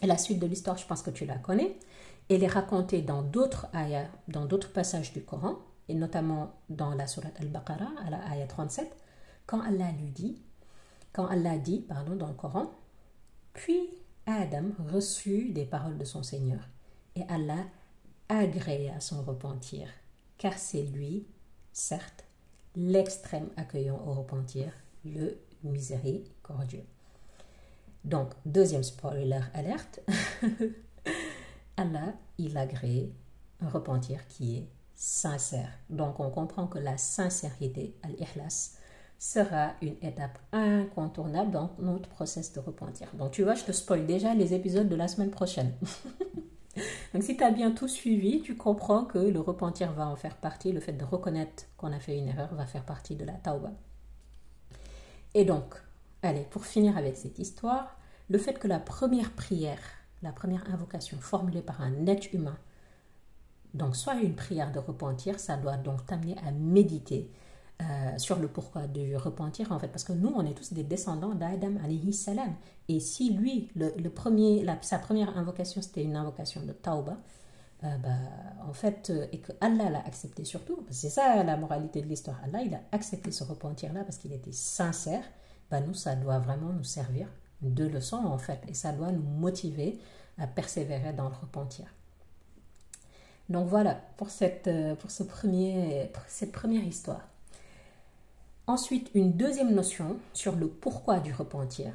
Et 0.00 0.06
la 0.06 0.16
suite 0.16 0.38
de 0.38 0.46
l'histoire, 0.46 0.78
je 0.78 0.86
pense 0.86 1.02
que 1.02 1.10
tu 1.10 1.26
la 1.26 1.36
connais. 1.36 1.76
Elle 2.30 2.42
est 2.42 2.48
racontée 2.48 3.02
dans 3.02 3.22
d'autres 3.22 3.66
ayats, 3.74 4.08
dans 4.28 4.46
d'autres 4.46 4.72
passages 4.72 5.12
du 5.12 5.22
Coran, 5.22 5.56
et 5.88 5.94
notamment 5.94 6.52
dans 6.68 6.94
la 6.94 7.06
sourate 7.06 7.38
Al-Baqarah, 7.40 7.92
à 8.04 8.10
la 8.10 8.30
ayah 8.30 8.46
37, 8.46 8.90
quand 9.46 9.60
Allah 9.60 9.90
lui 9.92 10.10
dit, 10.10 10.42
quand 11.12 11.26
Allah 11.26 11.58
dit, 11.58 11.80
pardon, 11.80 12.16
dans 12.16 12.28
le 12.28 12.34
Coran, 12.34 12.70
puis 13.54 13.88
Adam 14.30 14.72
reçut 14.92 15.52
des 15.52 15.64
paroles 15.64 15.96
de 15.96 16.04
son 16.04 16.22
Seigneur, 16.22 16.68
et 17.16 17.22
Allah 17.30 17.64
agréa 18.28 19.00
son 19.00 19.22
repentir, 19.22 19.88
car 20.36 20.58
c'est 20.58 20.82
lui, 20.82 21.26
certes, 21.72 22.26
l'extrême 22.76 23.48
accueillant 23.56 23.98
au 24.06 24.12
repentir, 24.12 24.70
le 25.02 25.38
miséricordieux. 25.64 26.84
Donc, 28.04 28.34
deuxième 28.44 28.82
spoiler 28.82 29.40
alerte, 29.54 30.00
Allah, 31.78 32.12
il 32.36 32.54
agrée 32.58 33.10
un 33.60 33.70
repentir 33.70 34.26
qui 34.28 34.58
est 34.58 34.68
sincère. 34.94 35.70
Donc 35.88 36.20
on 36.20 36.28
comprend 36.28 36.66
que 36.66 36.78
la 36.78 36.98
sincérité, 36.98 37.96
al-ihlas, 38.02 38.77
sera 39.18 39.72
une 39.82 39.96
étape 40.00 40.38
incontournable 40.52 41.50
dans 41.50 41.72
notre 41.78 42.08
process 42.08 42.52
de 42.52 42.60
repentir. 42.60 43.08
Donc 43.14 43.32
tu 43.32 43.42
vois, 43.42 43.54
je 43.54 43.64
te 43.64 43.72
spoil 43.72 44.06
déjà 44.06 44.34
les 44.34 44.54
épisodes 44.54 44.88
de 44.88 44.96
la 44.96 45.08
semaine 45.08 45.30
prochaine. 45.30 45.74
Donc 47.12 47.24
si 47.24 47.36
tu 47.36 47.42
as 47.42 47.50
bien 47.50 47.72
tout 47.72 47.88
suivi, 47.88 48.40
tu 48.40 48.56
comprends 48.56 49.04
que 49.04 49.18
le 49.18 49.40
repentir 49.40 49.92
va 49.92 50.06
en 50.06 50.14
faire 50.14 50.36
partie, 50.36 50.70
le 50.70 50.78
fait 50.78 50.92
de 50.92 51.04
reconnaître 51.04 51.64
qu'on 51.76 51.92
a 51.92 51.98
fait 51.98 52.16
une 52.16 52.28
erreur 52.28 52.54
va 52.54 52.66
faire 52.66 52.84
partie 52.84 53.16
de 53.16 53.24
la 53.24 53.32
tauba. 53.32 53.72
Et 55.34 55.44
donc, 55.44 55.74
allez, 56.22 56.46
pour 56.50 56.64
finir 56.64 56.96
avec 56.96 57.16
cette 57.16 57.40
histoire, 57.40 57.98
le 58.28 58.38
fait 58.38 58.54
que 58.54 58.68
la 58.68 58.78
première 58.78 59.32
prière, 59.32 59.80
la 60.22 60.30
première 60.30 60.70
invocation 60.72 61.18
formulée 61.18 61.62
par 61.62 61.80
un 61.80 62.06
être 62.06 62.32
humain, 62.32 62.58
donc 63.74 63.96
soit 63.96 64.14
une 64.14 64.34
prière 64.34 64.70
de 64.70 64.78
repentir, 64.78 65.40
ça 65.40 65.56
doit 65.56 65.76
donc 65.76 66.06
t'amener 66.06 66.36
à 66.46 66.52
méditer 66.52 67.30
euh, 67.80 68.18
sur 68.18 68.40
le 68.40 68.48
pourquoi 68.48 68.88
du 68.88 69.16
repentir 69.16 69.70
en 69.70 69.78
fait. 69.78 69.86
Parce 69.86 70.02
que 70.02 70.12
nous 70.12 70.32
on 70.34 70.44
est 70.44 70.54
tous 70.54 70.72
des 70.72 70.82
descendants 70.82 71.36
d'Adam 71.36 71.76
alayhi 71.84 72.12
salam. 72.12 72.52
Et 72.88 72.98
si 72.98 73.32
lui 73.32 73.70
le, 73.76 74.08
premier 74.08 74.66
sa 74.82 74.98
première 74.98 75.38
invocation 75.38 75.80
c'était 75.80 76.02
une 76.02 76.16
invocation 76.16 76.60
de 76.66 76.72
tauba 76.72 77.16
euh, 77.84 77.96
bah, 77.98 78.08
en 78.68 78.72
fait 78.72 79.10
euh, 79.10 79.28
et 79.30 79.38
que 79.38 79.52
Allah 79.60 79.90
l'a 79.90 80.00
accepté 80.00 80.44
surtout 80.44 80.84
c'est 80.90 81.08
ça 81.08 81.44
la 81.44 81.56
moralité 81.56 82.02
de 82.02 82.08
l'histoire 82.08 82.40
Allah 82.42 82.62
il 82.62 82.74
a 82.74 82.80
accepté 82.90 83.30
ce 83.30 83.44
repentir 83.44 83.92
là 83.92 84.02
parce 84.02 84.18
qu'il 84.18 84.32
était 84.32 84.50
sincère 84.50 85.22
bah, 85.70 85.80
nous 85.80 85.94
ça 85.94 86.16
doit 86.16 86.40
vraiment 86.40 86.72
nous 86.72 86.82
servir 86.82 87.28
de 87.62 87.84
leçon 87.86 88.16
en 88.16 88.38
fait. 88.38 88.60
Et 88.66 88.74
ça 88.74 88.90
doit 88.90 89.12
nous 89.12 89.22
motiver 89.22 90.00
à 90.36 90.48
persévérer 90.48 91.12
dans 91.12 91.28
le 91.28 91.34
repentir. 91.36 91.86
Donc 93.48 93.68
voilà 93.68 93.94
pour 94.16 94.30
cette 94.30 94.68
pour 94.98 95.12
ce 95.12 95.22
premier 95.22 96.10
pour 96.12 96.24
cette 96.26 96.50
première 96.50 96.82
histoire 96.82 97.22
Ensuite, 98.68 99.10
une 99.14 99.32
deuxième 99.32 99.74
notion 99.74 100.18
sur 100.34 100.54
le 100.54 100.68
pourquoi 100.68 101.20
du 101.20 101.32
repentir. 101.32 101.90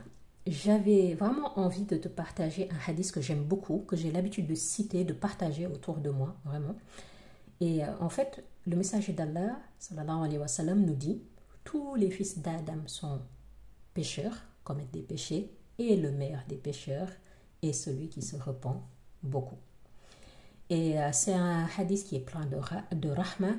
J'avais 0.48 1.14
vraiment 1.14 1.60
envie 1.60 1.84
de 1.84 1.98
te 1.98 2.08
partager 2.08 2.68
un 2.72 2.90
hadith 2.90 3.12
que 3.12 3.22
j'aime 3.22 3.44
beaucoup, 3.44 3.86
que 3.88 3.96
j'ai 3.96 4.12
l'habitude 4.12 4.48
de 4.48 4.56
citer, 4.56 5.04
de 5.04 5.14
partager 5.14 5.68
autour 5.68 5.98
de 5.98 6.10
moi, 6.10 6.36
vraiment. 6.46 6.76
Et 7.62 7.86
euh, 7.86 7.88
en 8.00 8.10
fait, 8.10 8.44
le 8.66 8.76
messager 8.76 9.14
d'Allah, 9.14 9.60
sallallahu 9.78 10.24
alayhi 10.26 10.40
wa 10.40 10.48
sallam, 10.48 10.84
nous 10.84 10.96
dit 10.96 11.22
tous 11.64 11.94
les 11.94 12.10
fils 12.10 12.40
d'Adam 12.40 12.80
sont 12.88 13.22
pécheurs, 13.94 14.38
commettent 14.64 14.90
des 14.90 15.04
péchés, 15.04 15.52
et 15.78 15.96
le 15.96 16.10
meilleur 16.10 16.42
des 16.50 16.58
pécheurs 16.58 17.10
est 17.62 17.74
celui 17.74 18.10
qui 18.10 18.24
se 18.24 18.36
repent 18.36 18.82
beaucoup. 19.22 19.60
Et 20.72 21.00
euh, 21.00 21.12
c'est 21.14 21.36
un 21.36 21.68
hadith 21.78 22.04
qui 22.04 22.16
est 22.16 22.26
plein 22.26 22.48
de, 22.48 22.58
de 22.96 23.10
rahma, 23.12 23.54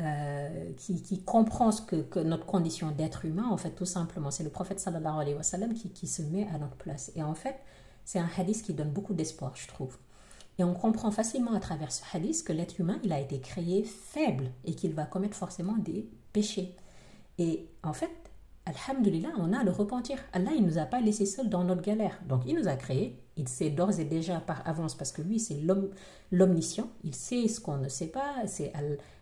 euh, 0.00 0.72
qui, 0.76 1.22
comprend 1.24 1.72
ce 1.72 1.82
que, 1.82 2.20
notre 2.20 2.46
condition 2.46 2.90
d'être 2.90 3.24
humain, 3.24 3.48
en 3.50 3.56
fait, 3.56 3.70
tout 3.70 3.84
simplement. 3.84 4.30
C'est 4.30 4.44
le 4.44 4.50
prophète 4.50 4.80
sallallahu 4.80 5.20
alayhi 5.20 5.36
wa 5.36 5.42
sallam 5.42 5.74
qui, 5.74 6.06
se 6.06 6.22
met 6.22 6.48
à 6.54 6.58
notre 6.58 6.76
place. 6.76 7.12
Et 7.16 7.22
en 7.22 7.34
fait, 7.34 7.56
c'est 8.04 8.18
un 8.18 8.28
hadith 8.38 8.62
qui 8.62 8.72
donne 8.72 8.90
beaucoup 8.90 9.14
d'espoir, 9.14 9.52
je 9.56 9.68
trouve. 9.68 9.98
Et 10.58 10.64
on 10.64 10.74
comprend 10.74 11.10
facilement 11.10 11.52
à 11.52 11.60
travers 11.60 11.92
ce 11.92 12.02
hadith 12.14 12.44
que 12.44 12.52
l'être 12.52 12.78
humain, 12.80 12.98
il 13.04 13.12
a 13.12 13.20
été 13.20 13.40
créé 13.40 13.84
faible 13.84 14.50
et 14.64 14.74
qu'il 14.74 14.94
va 14.94 15.04
commettre 15.04 15.36
forcément 15.36 15.76
des 15.76 16.08
péchés. 16.32 16.74
Et 17.38 17.66
en 17.82 17.92
fait, 17.92 18.10
Alhamdulillah, 18.66 19.30
on 19.38 19.52
a 19.52 19.64
le 19.64 19.70
repentir. 19.70 20.18
Allah, 20.32 20.50
il 20.54 20.62
ne 20.62 20.70
nous 20.70 20.78
a 20.78 20.84
pas 20.84 21.00
laissé 21.00 21.26
seuls 21.26 21.48
dans 21.48 21.64
notre 21.64 21.82
galère. 21.82 22.20
Donc, 22.28 22.42
il 22.46 22.56
nous 22.56 22.68
a 22.68 22.76
créés. 22.76 23.18
Il 23.36 23.48
sait 23.48 23.70
d'ores 23.70 23.98
et 23.98 24.04
déjà 24.04 24.40
par 24.40 24.66
avance, 24.68 24.94
parce 24.94 25.12
que 25.12 25.22
lui, 25.22 25.40
c'est 25.40 25.60
l'omniscient. 26.30 26.88
Il 27.04 27.14
sait 27.14 27.48
ce 27.48 27.60
qu'on 27.60 27.78
ne 27.78 27.88
sait 27.88 28.08
pas. 28.08 28.46
C'est 28.46 28.72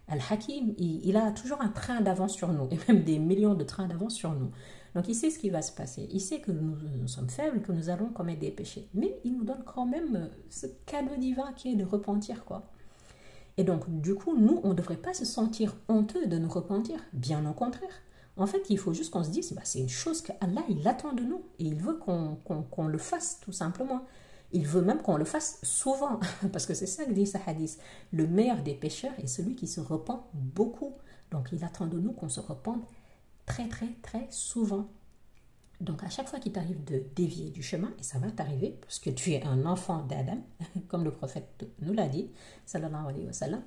Al-Hakim, 0.09 0.75
il, 0.79 1.17
a 1.17 1.31
toujours 1.33 1.61
un 1.61 1.69
train 1.69 2.01
d'avance 2.01 2.33
sur 2.33 2.49
nous, 2.49 2.69
et 2.71 2.79
même 2.89 3.05
des 3.05 3.19
millions 3.19 3.55
de 3.55 3.65
trains 3.65 3.87
d'avance 3.87 4.15
sur 4.15 4.33
nous. 4.33 4.51
Donc 4.95 5.07
il 5.09 5.15
sait 5.15 5.31
ce 5.31 5.39
qui 5.39 5.51
va 5.51 5.63
se 5.63 5.73
passer. 5.73 6.09
Il 6.11 6.21
sait 6.21 6.41
que 6.41 6.51
nous, 6.51 7.07
sommes 7.07 7.29
faibles, 7.29 7.61
que 7.61 7.73
nous 7.73 7.91
allons 7.91 8.09
commettre 8.09 8.41
des 8.41 8.51
péchés. 8.51 8.89
Mais 8.95 9.21
il 9.25 9.37
nous 9.37 9.45
donne 9.45 9.63
quand 9.65 9.87
même 9.87 10.17
euh, 10.17 10.27
ce 10.49 10.67
cadeau 10.87 11.17
divin 11.17 11.53
qui 11.53 11.73
est 11.73 11.77
de 11.77 11.85
repentir, 11.85 12.45
quoi. 12.45 12.71
Et 13.59 13.65
donc, 13.65 13.85
du 14.01 14.15
coup, 14.15 14.37
nous, 14.37 14.61
on 14.63 14.71
ne 14.71 14.75
devrait 14.75 14.97
pas 14.97 15.13
se 15.13 15.25
sentir 15.25 15.77
honteux 15.89 16.27
de 16.27 16.39
nous 16.39 16.49
repentir. 16.49 17.01
Bien 17.13 17.45
au 17.49 17.53
contraire. 17.53 18.03
En 18.37 18.47
fait, 18.47 18.63
il 18.71 18.79
faut 18.79 18.95
juste 18.95 19.13
qu'on 19.13 19.25
se 19.25 19.31
dise, 19.31 19.53
bah, 19.53 19.63
c'est 19.65 19.81
une 19.81 19.89
chose 19.89 20.23
qu'Allah, 20.23 20.63
il 20.69 20.87
attend 20.87 21.13
de 21.13 21.23
nous. 21.23 21.43
Et 21.59 21.65
il 21.65 21.75
veut 21.75 21.99
qu'on 21.99 22.87
le 22.87 22.99
fasse, 22.99 23.41
tout 23.41 23.53
simplement. 23.53 24.07
Il 24.53 24.67
veut 24.67 24.83
même 24.83 25.03
qu'on 25.03 25.17
le 25.17 25.25
fasse 25.25 25.59
souvent, 25.63 26.21
parce 26.53 26.67
que 26.67 26.75
c'est 26.75 26.87
ça 26.87 27.05
que 27.05 27.13
dit 27.13 27.27
ce 27.27 27.39
hadith. 27.47 27.79
Le 28.13 28.27
meilleur 28.27 28.63
des 28.63 28.75
pécheurs 28.75 29.13
est 29.19 29.27
celui 29.27 29.55
qui 29.55 29.67
se 29.67 29.81
repent 29.81 30.25
beaucoup. 30.33 30.95
Donc 31.31 31.51
il 31.53 31.63
attend 31.65 31.87
de 31.87 31.99
nous 31.99 32.13
qu'on 32.13 32.29
se 32.29 32.41
repente 32.41 32.87
très 33.45 33.69
très 33.69 33.89
très 34.03 34.27
souvent. 34.31 34.89
Donc 35.81 36.03
à 36.03 36.09
chaque 36.09 36.29
fois 36.29 36.41
qu'il 36.41 36.53
t'arrive 36.53 36.83
de 36.85 37.05
dévier 37.15 37.51
du 37.51 37.63
chemin, 37.63 37.93
et 37.99 38.03
ça 38.03 38.19
va 38.19 38.31
t'arriver, 38.31 38.77
parce 38.81 38.99
que 38.99 39.11
tu 39.11 39.33
es 39.33 39.45
un 39.45 39.65
enfant 39.65 40.03
d'Adam, 40.05 40.39
comme 40.89 41.05
le 41.05 41.13
prophète 41.13 41.67
nous 41.81 41.93
l'a 41.93 42.09
dit, 42.09 42.31
sallallahu 42.67 43.09
alayhi 43.09 43.27
wa 43.27 43.33
sallam, 43.33 43.63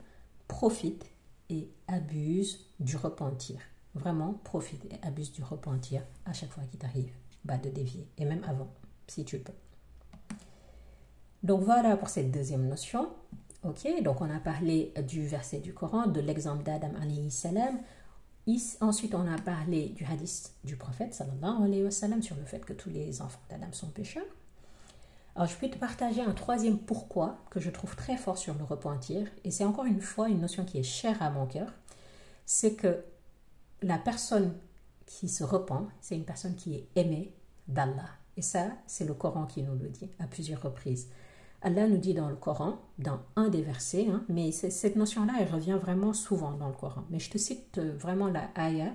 profite 0.47 1.05
et 1.49 1.69
abuse 1.87 2.65
du 2.79 2.97
repentir. 2.97 3.59
Vraiment, 3.93 4.33
profite 4.43 4.85
et 4.85 5.05
abuse 5.05 5.31
du 5.31 5.43
repentir 5.43 6.01
à 6.25 6.33
chaque 6.33 6.49
fois 6.49 6.63
qu'il 6.63 6.79
t'arrive 6.79 7.11
bah, 7.45 7.57
de 7.57 7.69
dévier, 7.69 8.07
et 8.17 8.25
même 8.25 8.43
avant, 8.45 8.73
si 9.07 9.23
tu 9.23 9.39
peux. 9.39 9.53
Donc 11.43 11.62
voilà 11.62 11.97
pour 11.97 12.10
cette 12.10 12.32
deuxième 12.32 12.67
notion. 12.67 13.10
Ok, 13.63 13.88
donc 14.04 14.21
on 14.21 14.30
a 14.30 14.39
parlé 14.39 14.93
du 15.08 15.27
verset 15.27 15.60
du 15.60 15.73
Coran, 15.73 16.08
de 16.08 16.19
l'exemple 16.19 16.63
d'Adam 16.63 16.91
alayhi 17.01 17.30
salam. 17.30 17.80
Ensuite, 18.82 19.13
on 19.13 19.32
a 19.32 19.38
parlé 19.38 19.89
du 19.89 20.04
hadith 20.04 20.51
du 20.63 20.75
prophète 20.75 21.13
sallallahu 21.13 21.91
sur 22.21 22.36
le 22.36 22.45
fait 22.45 22.65
que 22.65 22.73
tous 22.73 22.89
les 22.89 23.21
enfants 23.21 23.39
d'Adam 23.49 23.71
sont 23.71 23.89
pécheurs. 23.89 24.25
Alors, 25.36 25.47
je 25.47 25.56
peux 25.56 25.69
te 25.69 25.77
partager 25.77 26.21
un 26.21 26.34
troisième 26.34 26.77
pourquoi 26.77 27.38
que 27.51 27.60
je 27.60 27.69
trouve 27.69 27.95
très 27.95 28.17
fort 28.17 28.38
sur 28.38 28.56
le 28.56 28.63
repentir, 28.63 29.27
et 29.43 29.51
c'est 29.51 29.63
encore 29.63 29.86
une 29.86 30.01
fois 30.01 30.27
une 30.27 30.41
notion 30.41 30.65
qui 30.65 30.80
est 30.80 30.84
chère 30.84 31.21
à 31.21 31.30
mon 31.30 31.45
cœur. 31.45 31.71
C'est 32.45 32.73
que 32.73 33.04
la 33.82 33.97
personne 33.97 34.54
qui 35.06 35.30
se 35.30 35.43
repent, 35.43 35.88
c'est 36.01 36.15
une 36.15 36.25
personne 36.25 36.56
qui 36.56 36.75
est 36.75 36.88
aimée 36.95 37.34
d'Allah. 37.67 38.10
Et 38.38 38.41
ça, 38.41 38.67
c'est 38.88 39.06
le 39.06 39.13
Coran 39.13 39.45
qui 39.45 39.63
nous 39.63 39.75
le 39.75 39.88
dit 39.88 40.10
à 40.19 40.25
plusieurs 40.25 40.62
reprises. 40.62 41.08
Allah 41.62 41.88
nous 41.88 41.97
dit 41.97 42.13
dans 42.13 42.30
le 42.30 42.36
Coran, 42.36 42.80
dans 42.97 43.19
un 43.36 43.50
des 43.50 43.62
versets, 43.62 44.08
hein, 44.10 44.24
mais 44.30 44.52
cette 44.52 44.95
notion-là, 44.95 45.34
elle 45.39 45.54
revient 45.54 45.78
vraiment 45.80 46.13
souvent 46.13 46.54
dans 46.54 46.67
le 46.67 46.74
Coran. 46.74 47.04
Mais 47.10 47.19
je 47.19 47.30
te 47.30 47.38
cite 47.38 47.78
euh, 47.78 47.95
vraiment 47.97 48.28
la 48.28 48.50
ayah 48.58 48.93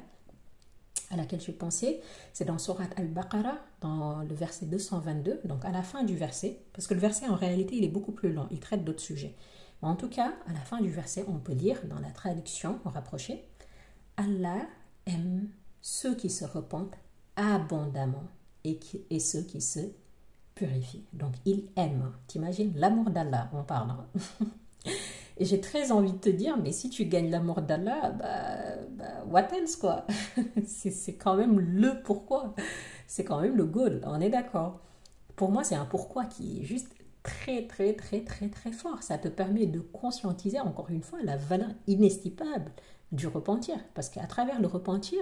à 1.10 1.16
laquelle 1.16 1.40
j'ai 1.40 1.52
pensé, 1.52 2.00
c'est 2.32 2.44
dans 2.44 2.58
Surat 2.58 2.88
al-Baqarah, 2.96 3.58
dans 3.80 4.22
le 4.22 4.34
verset 4.34 4.66
222, 4.66 5.42
donc 5.44 5.64
à 5.64 5.70
la 5.70 5.82
fin 5.82 6.02
du 6.02 6.16
verset, 6.16 6.58
parce 6.72 6.88
que 6.88 6.94
le 6.94 7.00
verset 7.00 7.28
en 7.28 7.36
réalité 7.36 7.76
il 7.76 7.84
est 7.84 7.88
beaucoup 7.88 8.12
plus 8.12 8.32
long, 8.32 8.48
il 8.50 8.58
traite 8.58 8.84
d'autres 8.84 9.00
sujets. 9.00 9.36
en 9.82 9.94
tout 9.94 10.08
cas, 10.08 10.32
à 10.48 10.52
la 10.52 10.60
fin 10.60 10.80
du 10.80 10.90
verset, 10.90 11.24
on 11.28 11.38
peut 11.38 11.52
lire 11.52 11.80
dans 11.88 12.00
la 12.00 12.10
traduction 12.10 12.80
rapprochée, 12.84 13.44
Allah 14.16 14.66
aime 15.06 15.48
ceux 15.80 16.16
qui 16.16 16.30
se 16.30 16.44
repentent 16.44 16.96
abondamment 17.36 18.24
et, 18.64 18.80
et 19.10 19.20
ceux 19.20 19.42
qui 19.42 19.60
se 19.60 19.80
purifie. 20.56 21.04
Donc 21.12 21.34
il 21.44 21.68
aime. 21.76 22.10
T'imagines 22.26 22.72
l'amour 22.74 23.10
d'Allah, 23.10 23.48
on 23.52 23.62
parle. 23.62 23.90
Hein. 23.90 24.46
Et 25.38 25.44
j'ai 25.44 25.60
très 25.60 25.92
envie 25.92 26.12
de 26.12 26.18
te 26.18 26.30
dire, 26.30 26.56
mais 26.56 26.72
si 26.72 26.88
tu 26.88 27.04
gagnes 27.04 27.30
l'amour 27.30 27.60
d'Allah, 27.60 28.10
bah, 28.10 28.76
bah, 28.90 29.24
what 29.28 29.54
else 29.54 29.76
quoi? 29.76 30.06
C'est 30.66 31.14
quand 31.14 31.36
même 31.36 31.60
le 31.60 32.02
pourquoi. 32.02 32.54
C'est 33.06 33.24
quand 33.24 33.40
même 33.40 33.56
le 33.56 33.66
goal, 33.66 34.00
on 34.06 34.20
est 34.20 34.30
d'accord. 34.30 34.80
Pour 35.36 35.52
moi, 35.52 35.62
c'est 35.62 35.74
un 35.74 35.84
pourquoi 35.84 36.24
qui 36.24 36.60
est 36.60 36.64
juste 36.64 36.88
très 37.22 37.66
très 37.66 37.92
très 37.92 38.20
très 38.20 38.48
très 38.48 38.72
fort. 38.72 39.02
Ça 39.02 39.18
te 39.18 39.28
permet 39.28 39.66
de 39.66 39.80
conscientiser 39.80 40.60
encore 40.60 40.88
une 40.90 41.02
fois 41.02 41.18
la 41.22 41.36
valeur 41.36 41.68
inestimable 41.86 42.72
du 43.12 43.26
repentir. 43.26 43.76
Parce 43.94 44.08
qu'à 44.08 44.26
travers 44.26 44.60
le 44.60 44.66
repentir, 44.66 45.20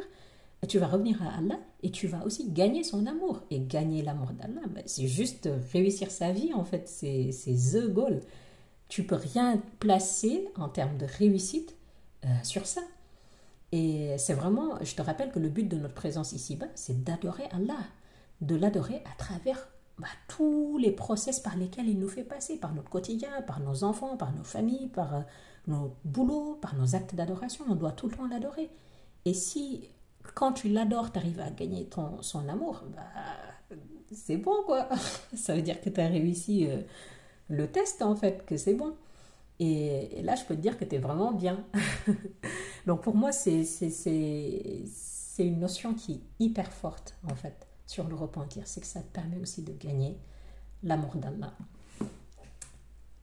tu 0.69 0.79
vas 0.79 0.87
revenir 0.87 1.23
à 1.23 1.37
Allah 1.39 1.59
et 1.83 1.91
tu 1.91 2.07
vas 2.07 2.25
aussi 2.25 2.51
gagner 2.51 2.85
son 2.85 3.07
amour. 3.07 3.43
Et 3.51 3.61
gagner 3.61 4.03
l'amour 4.03 4.33
d'Allah, 4.33 4.63
ben, 4.69 4.83
c'est 4.87 5.07
juste 5.07 5.49
réussir 5.73 6.11
sa 6.11 6.33
vie 6.33 6.53
en 6.55 6.65
fait, 6.65 6.89
c'est 6.89 7.31
the 7.45 7.87
goal. 7.93 8.21
Tu 8.89 9.05
peux 9.05 9.17
rien 9.17 9.61
placer 9.81 10.49
en 10.57 10.69
termes 10.69 10.97
de 10.97 11.07
réussite 11.07 11.75
euh, 12.25 12.29
sur 12.43 12.67
ça. 12.67 12.81
Et 13.73 14.15
c'est 14.19 14.35
vraiment, 14.35 14.79
je 14.83 14.95
te 14.95 15.03
rappelle 15.03 15.33
que 15.33 15.41
le 15.41 15.49
but 15.49 15.67
de 15.67 15.77
notre 15.77 15.95
présence 15.95 16.33
ici-bas, 16.33 16.69
c'est 16.77 17.03
d'adorer 17.03 17.45
Allah, 17.51 17.79
de 18.41 18.55
l'adorer 18.55 19.03
à 19.13 19.17
travers 19.19 19.69
bah, 19.99 20.07
tous 20.29 20.79
les 20.79 20.91
process 20.91 21.41
par 21.41 21.57
lesquels 21.57 21.89
il 21.89 21.99
nous 21.99 22.09
fait 22.09 22.25
passer, 22.25 22.57
par 22.57 22.75
notre 22.75 22.91
quotidien, 22.91 23.43
par 23.43 23.61
nos 23.61 23.85
enfants, 23.85 24.17
par 24.17 24.33
nos 24.33 24.45
familles, 24.45 24.89
par 24.89 25.15
euh, 25.15 25.21
nos 25.67 25.97
boulots, 26.05 26.59
par 26.61 26.75
nos 26.77 26.95
actes 26.95 27.15
d'adoration. 27.15 27.65
On 27.69 27.75
doit 27.75 27.93
tout 27.93 28.09
le 28.09 28.17
temps 28.17 28.29
l'adorer. 28.29 28.71
Et 29.25 29.35
si 29.35 29.89
quand 30.35 30.53
tu 30.53 30.69
l'adores, 30.69 31.13
tu 31.13 31.19
arrives 31.19 31.41
à 31.41 31.51
gagner 31.51 31.87
ton, 31.87 32.23
son 32.23 32.49
amour, 32.49 32.83
bah, 32.95 33.77
c'est 34.13 34.37
bon 34.37 34.63
quoi. 34.65 34.89
Ça 35.37 35.55
veut 35.55 35.63
dire 35.63 35.81
que 35.81 35.91
tu 35.91 36.01
as 36.01 36.09
réussi 36.09 36.67
euh, 36.69 36.81
le 37.49 37.67
test 37.69 38.03
en 38.03 38.17
fait, 38.17 38.45
que 38.47 38.57
c'est 38.57 38.75
bon. 38.75 38.95
Et, 39.61 40.23
là, 40.23 40.35
je 40.35 40.45
peux 40.45 40.57
te 40.57 40.61
dire 40.61 40.79
que 40.79 40.85
tu 40.85 40.97
es 40.97 40.99
vraiment 40.99 41.33
bien. 41.33 41.65
Donc 42.87 43.03
pour 43.03 43.15
moi, 43.15 43.31
c'est 43.33 43.63
une 45.39 45.61
notion 45.61 45.95
qui 45.95 46.13
est 46.13 46.21
hyper 46.41 46.73
forte, 46.73 47.15
en 47.31 47.35
fait, 47.35 47.67
sur 47.87 48.09
le 48.09 48.15
repentir. 48.15 48.67
C'est 48.67 48.81
que 48.81 48.87
ça 48.87 49.01
te 49.01 49.13
permet 49.13 49.39
aussi 49.39 49.63
de 49.63 49.73
gagner 49.73 50.19
l'amour 50.83 51.15
d'Allah. 51.17 51.55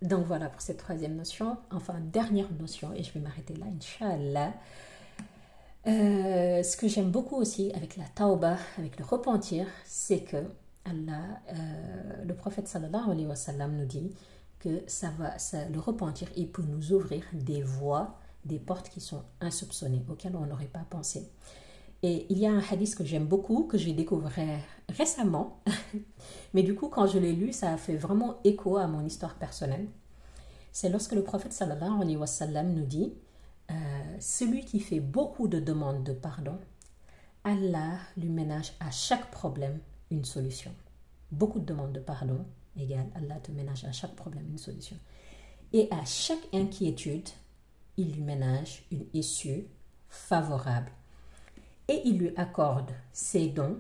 Donc 0.01 0.25
voilà 0.25 0.49
pour 0.49 0.61
cette 0.61 0.77
troisième 0.77 1.15
notion. 1.15 1.57
Enfin, 1.69 1.99
dernière 1.99 2.51
notion, 2.59 2.93
et 2.93 3.03
je 3.03 3.11
vais 3.13 3.19
m'arrêter 3.19 3.55
là, 3.55 3.65
Inch'Allah. 3.67 4.53
Euh, 5.87 6.61
ce 6.61 6.77
que 6.77 6.87
j'aime 6.87 7.09
beaucoup 7.09 7.37
aussi 7.37 7.71
avec 7.73 7.97
la 7.97 8.05
tauba, 8.05 8.57
avec 8.77 8.99
le 8.99 9.05
repentir, 9.05 9.65
c'est 9.83 10.21
que 10.21 10.37
Allah, 10.85 11.41
euh, 11.49 12.23
le 12.23 12.35
prophète 12.35 12.67
sallallahu 12.67 13.11
alayhi 13.11 13.27
wa 13.27 13.67
nous 13.67 13.85
dit 13.85 14.11
que 14.59 14.83
ça 14.85 15.09
va, 15.17 15.35
le 15.71 15.79
repentir, 15.79 16.27
il 16.35 16.51
peut 16.51 16.63
nous 16.63 16.93
ouvrir 16.93 17.23
des 17.33 17.63
voies, 17.63 18.19
des 18.45 18.59
portes 18.59 18.89
qui 18.89 19.01
sont 19.01 19.23
insoupçonnées, 19.39 20.03
auxquelles 20.09 20.35
on 20.35 20.45
n'aurait 20.45 20.65
pas 20.65 20.85
pensé. 20.87 21.27
Et 22.03 22.27
il 22.29 22.37
y 22.37 22.45
a 22.47 22.51
un 22.51 22.61
hadith 22.71 22.95
que 22.95 23.05
j'aime 23.05 23.25
beaucoup, 23.25 23.63
que 23.63 23.77
j'ai 23.77 23.93
découvert 23.93 24.59
récemment, 24.89 25.61
mais 26.53 26.61
du 26.63 26.75
coup, 26.75 26.89
quand 26.89 27.07
je 27.07 27.17
l'ai 27.17 27.33
lu, 27.33 27.53
ça 27.53 27.73
a 27.73 27.77
fait 27.77 27.95
vraiment 27.95 28.39
écho 28.43 28.77
à 28.77 28.87
mon 28.87 29.03
histoire 29.05 29.35
personnelle. 29.35 29.87
C'est 30.71 30.89
lorsque 30.89 31.13
le 31.13 31.23
prophète 31.23 31.53
sallallahu 31.53 32.01
alayhi 32.01 32.17
wa 32.17 32.63
nous 32.63 32.85
dit 32.85 33.13
euh, 33.71 34.17
Celui 34.19 34.65
qui 34.65 34.79
fait 34.79 34.99
beaucoup 34.99 35.47
de 35.47 35.59
demandes 35.59 36.03
de 36.03 36.13
pardon, 36.13 36.59
Allah 37.43 37.97
lui 38.17 38.29
ménage 38.29 38.73
à 38.79 38.91
chaque 38.91 39.31
problème 39.31 39.79
une 40.11 40.25
solution. 40.25 40.71
Beaucoup 41.31 41.59
de 41.59 41.65
demandes 41.65 41.93
de 41.93 41.99
pardon 41.99 42.45
égale 42.77 43.09
Allah 43.15 43.39
te 43.39 43.51
ménage 43.51 43.85
à 43.85 43.91
chaque 43.91 44.15
problème 44.15 44.47
une 44.49 44.57
solution. 44.57 44.97
Et 45.73 45.87
à 45.91 46.03
chaque 46.05 46.53
inquiétude, 46.53 47.29
il 47.97 48.13
lui 48.13 48.21
ménage 48.21 48.85
une 48.91 49.05
issue 49.13 49.65
favorable. 50.09 50.91
Et 51.87 52.01
il 52.05 52.17
lui 52.17 52.33
accorde 52.35 52.91
ses 53.11 53.47
dons 53.47 53.79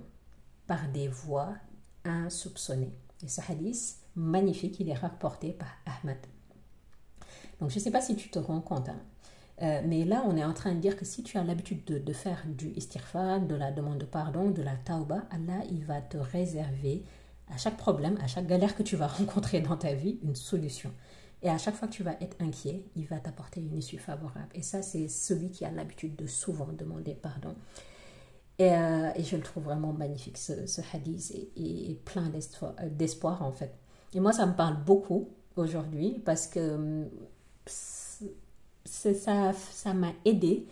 par 0.67 0.89
des 0.89 1.07
voies 1.07 1.53
insoupçonnées. 2.03 2.93
Et 3.23 3.27
ce 3.27 3.41
hadith 3.49 3.97
magnifique, 4.15 4.79
il 4.79 4.89
est 4.89 4.93
rapporté 4.93 5.51
par 5.51 5.69
Ahmad. 5.85 6.17
Donc 7.59 7.69
je 7.69 7.75
ne 7.75 7.81
sais 7.81 7.91
pas 7.91 8.01
si 8.01 8.15
tu 8.15 8.29
te 8.29 8.39
rends 8.39 8.61
compte, 8.61 8.89
hein. 8.89 8.99
Euh, 9.61 9.81
mais 9.85 10.05
là 10.05 10.23
on 10.25 10.35
est 10.37 10.43
en 10.43 10.53
train 10.53 10.73
de 10.73 10.79
dire 10.79 10.97
que 10.97 11.05
si 11.05 11.23
tu 11.23 11.37
as 11.37 11.43
l'habitude 11.43 11.83
de, 11.85 12.13
faire 12.13 12.43
du 12.47 12.69
istighfar, 12.69 13.41
de 13.41 13.55
la 13.55 13.71
demande 13.71 13.99
de 13.99 14.05
pardon, 14.05 14.49
de 14.49 14.61
la 14.61 14.75
tauba, 14.75 15.23
Allah 15.29 15.63
il 15.69 15.85
va 15.85 16.01
te 16.01 16.17
réserver 16.17 17.03
à 17.53 17.57
chaque 17.57 17.77
problème, 17.77 18.17
à 18.23 18.27
chaque 18.27 18.47
galère 18.47 18.75
que 18.75 18.83
tu 18.83 18.95
vas 18.95 19.07
rencontrer 19.19 19.61
dans 19.61 19.77
ta 19.77 19.93
vie, 19.93 20.19
une 20.23 20.35
solution. 20.35 20.91
Et 21.43 21.49
à 21.49 21.57
chaque 21.57 21.75
fois 21.75 21.87
que 21.87 21.93
tu 21.93 22.03
vas 22.03 22.15
être 22.21 22.37
inquiet, 22.39 22.85
il 22.95 23.07
va 23.07 23.19
t'apporter 23.19 23.61
une 23.61 23.75
issue 23.75 23.97
favorable. 23.97 24.49
Et 24.53 24.61
ça, 24.61 24.83
c'est 24.83 25.07
celui 25.07 25.49
qui 25.49 25.65
a 25.65 25.71
l'habitude 25.71 26.15
de 26.15 26.27
souvent 26.27 26.67
demander 26.71 27.15
pardon. 27.15 27.55
Et, 28.59 28.71
euh, 28.71 29.11
je 29.17 29.35
le 29.37 29.41
trouve 29.41 29.63
vraiment 29.63 29.91
magnifique, 29.91 30.37
ce, 30.37 30.81
hadith, 30.93 31.33
et, 31.55 31.99
plein 32.05 32.31
d'espoir, 32.91 33.41
en 33.41 33.51
fait. 33.51 33.73
Et 34.13 34.19
moi, 34.19 34.33
ça 34.33 34.45
me 34.45 34.53
parle 34.53 34.83
beaucoup 34.83 35.29
aujourd'hui 35.55 36.21
parce 36.23 36.45
que 36.45 36.75
hum, 36.75 37.09
ça 39.13 39.53
ça 39.53 39.93
m'a 39.93 40.11
aidé 40.25 40.65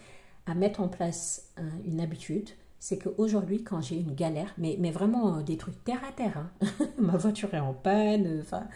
à 0.46 0.56
mettre 0.56 0.82
en 0.82 0.88
place 0.88 1.52
une 1.86 2.02
habitude 2.02 2.50
c'est 2.80 2.98
qu'aujourd'hui, 2.98 3.64
quand 3.64 3.82
j'ai 3.82 3.98
une 3.98 4.16
galère, 4.16 4.54
mais, 4.58 4.78
mais 4.80 4.92
vraiment 4.92 5.38
euh, 5.38 5.42
des 5.42 5.58
trucs 5.58 5.84
terre 5.84 6.02
à 6.08 6.12
terre, 6.14 6.38
hein. 6.38 6.68
ma 6.98 7.18
voiture 7.18 7.54
est 7.54 7.60
en 7.60 7.74
panne, 7.74 8.40
enfin, 8.42 8.68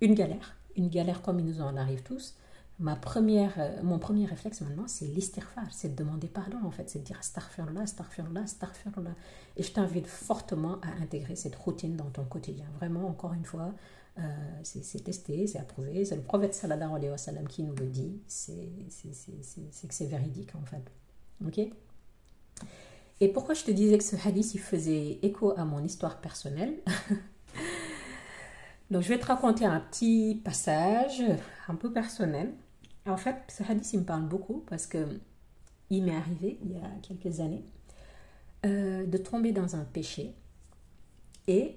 une 0.00 0.14
galère, 0.14 0.54
une 0.76 0.88
galère 0.88 1.20
comme 1.20 1.40
il 1.40 1.46
nous 1.46 1.60
en 1.60 1.76
arrive 1.76 2.02
tous, 2.02 2.36
ma 2.78 2.94
première, 2.94 3.52
euh, 3.58 3.82
mon 3.82 3.98
premier 3.98 4.24
réflexe 4.24 4.60
maintenant, 4.60 4.86
c'est 4.86 5.06
l'istighfar, 5.06 5.64
c'est 5.72 5.96
de 5.96 5.96
demander 5.96 6.28
pardon 6.28 6.58
en 6.64 6.70
fait, 6.70 6.88
c'est 6.88 7.00
de 7.00 7.04
dire 7.04 7.18
astaghfirullah, 7.18 7.82
astaghfirullah, 7.82 8.42
astaghfirullah. 8.42 9.14
Et 9.56 9.64
je 9.64 9.72
t'invite 9.72 10.06
fortement 10.06 10.78
à 10.82 11.02
intégrer 11.02 11.34
cette 11.34 11.56
routine 11.56 11.96
dans 11.96 12.10
ton 12.10 12.24
quotidien. 12.24 12.66
Vraiment, 12.76 13.08
encore 13.08 13.34
une 13.34 13.44
fois, 13.44 13.72
euh, 14.18 14.22
c'est 14.62 15.04
testé, 15.04 15.46
c'est 15.46 15.58
approuvé. 15.58 16.04
C'est 16.04 16.16
le 16.16 16.22
prophète 16.22 16.54
sallallahu 16.54 16.94
alayhi 16.94 17.46
qui 17.48 17.62
nous 17.62 17.74
le 17.74 17.86
dit. 17.86 18.20
C'est 18.26 18.68
que 19.88 19.94
c'est 19.94 20.06
véridique 20.06 20.54
en 20.54 20.64
fait. 20.64 20.82
Ok? 21.46 21.60
Et 23.22 23.28
pourquoi 23.28 23.54
je 23.54 23.64
te 23.64 23.70
disais 23.70 23.98
que 23.98 24.04
ce 24.04 24.16
hadith 24.16 24.54
il 24.54 24.60
faisait 24.60 25.18
écho 25.22 25.52
à 25.56 25.64
mon 25.64 25.84
histoire 25.84 26.20
personnelle? 26.20 26.74
Donc 28.90 29.02
je 29.02 29.08
vais 29.08 29.18
te 29.18 29.26
raconter 29.26 29.66
un 29.66 29.80
petit 29.80 30.40
passage 30.42 31.22
un 31.68 31.74
peu 31.74 31.92
personnel. 31.92 32.52
En 33.06 33.16
fait, 33.16 33.36
ce 33.48 33.62
hadith 33.62 33.92
il 33.92 34.00
me 34.00 34.04
parle 34.04 34.26
beaucoup 34.26 34.64
parce 34.68 34.86
que 34.86 35.20
il 35.90 36.04
m'est 36.04 36.16
arrivé 36.16 36.58
il 36.62 36.72
y 36.72 36.76
a 36.76 36.90
quelques 37.02 37.40
années 37.40 37.64
euh, 38.64 39.06
de 39.06 39.18
tomber 39.18 39.52
dans 39.52 39.76
un 39.76 39.84
péché 39.84 40.34
et 41.46 41.76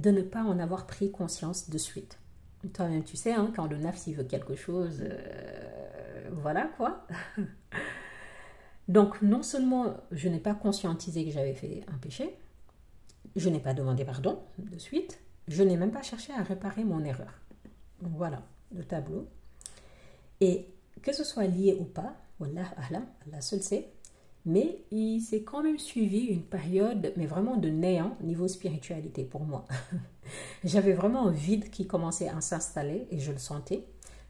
de 0.00 0.10
ne 0.10 0.22
pas 0.22 0.42
en 0.42 0.58
avoir 0.58 0.86
pris 0.86 1.10
conscience 1.10 1.70
de 1.70 1.78
suite. 1.78 2.18
Toi-même, 2.72 3.04
tu 3.04 3.16
sais, 3.16 3.32
hein, 3.32 3.52
quand 3.54 3.66
le 3.66 3.76
nafs 3.76 4.08
veut 4.08 4.24
quelque 4.24 4.56
chose, 4.56 5.02
euh, 5.02 6.28
voilà 6.32 6.68
quoi. 6.76 7.06
Donc, 8.88 9.20
non 9.22 9.42
seulement 9.42 9.96
je 10.12 10.28
n'ai 10.28 10.38
pas 10.38 10.54
conscientisé 10.54 11.24
que 11.24 11.30
j'avais 11.30 11.54
fait 11.54 11.84
un 11.92 11.98
péché, 11.98 12.36
je 13.34 13.48
n'ai 13.48 13.60
pas 13.60 13.74
demandé 13.74 14.04
pardon 14.04 14.40
de 14.58 14.78
suite, 14.78 15.20
je 15.48 15.62
n'ai 15.62 15.76
même 15.76 15.90
pas 15.90 16.02
cherché 16.02 16.32
à 16.32 16.42
réparer 16.42 16.84
mon 16.84 17.04
erreur. 17.04 17.40
Voilà 18.00 18.42
le 18.74 18.84
tableau. 18.84 19.28
Et 20.40 20.66
que 21.02 21.12
ce 21.12 21.24
soit 21.24 21.46
lié 21.46 21.76
ou 21.78 21.84
pas, 21.84 22.16
Wallah, 22.40 22.66
Allah, 22.88 23.02
Allah 23.26 23.40
seul 23.40 23.62
sait, 23.62 23.92
mais 24.46 24.84
il 24.92 25.20
s'est 25.20 25.42
quand 25.42 25.62
même 25.62 25.78
suivi 25.78 26.20
une 26.26 26.42
période, 26.42 27.12
mais 27.16 27.26
vraiment 27.26 27.56
de 27.56 27.68
néant 27.68 28.16
niveau 28.22 28.46
spiritualité 28.46 29.24
pour 29.24 29.42
moi. 29.42 29.64
J'avais 30.64 30.92
vraiment 30.92 31.26
un 31.26 31.32
vide 31.32 31.68
qui 31.70 31.86
commençait 31.86 32.28
à 32.28 32.40
s'installer 32.40 33.08
et 33.10 33.18
je 33.18 33.32
le 33.32 33.38
sentais. 33.38 33.84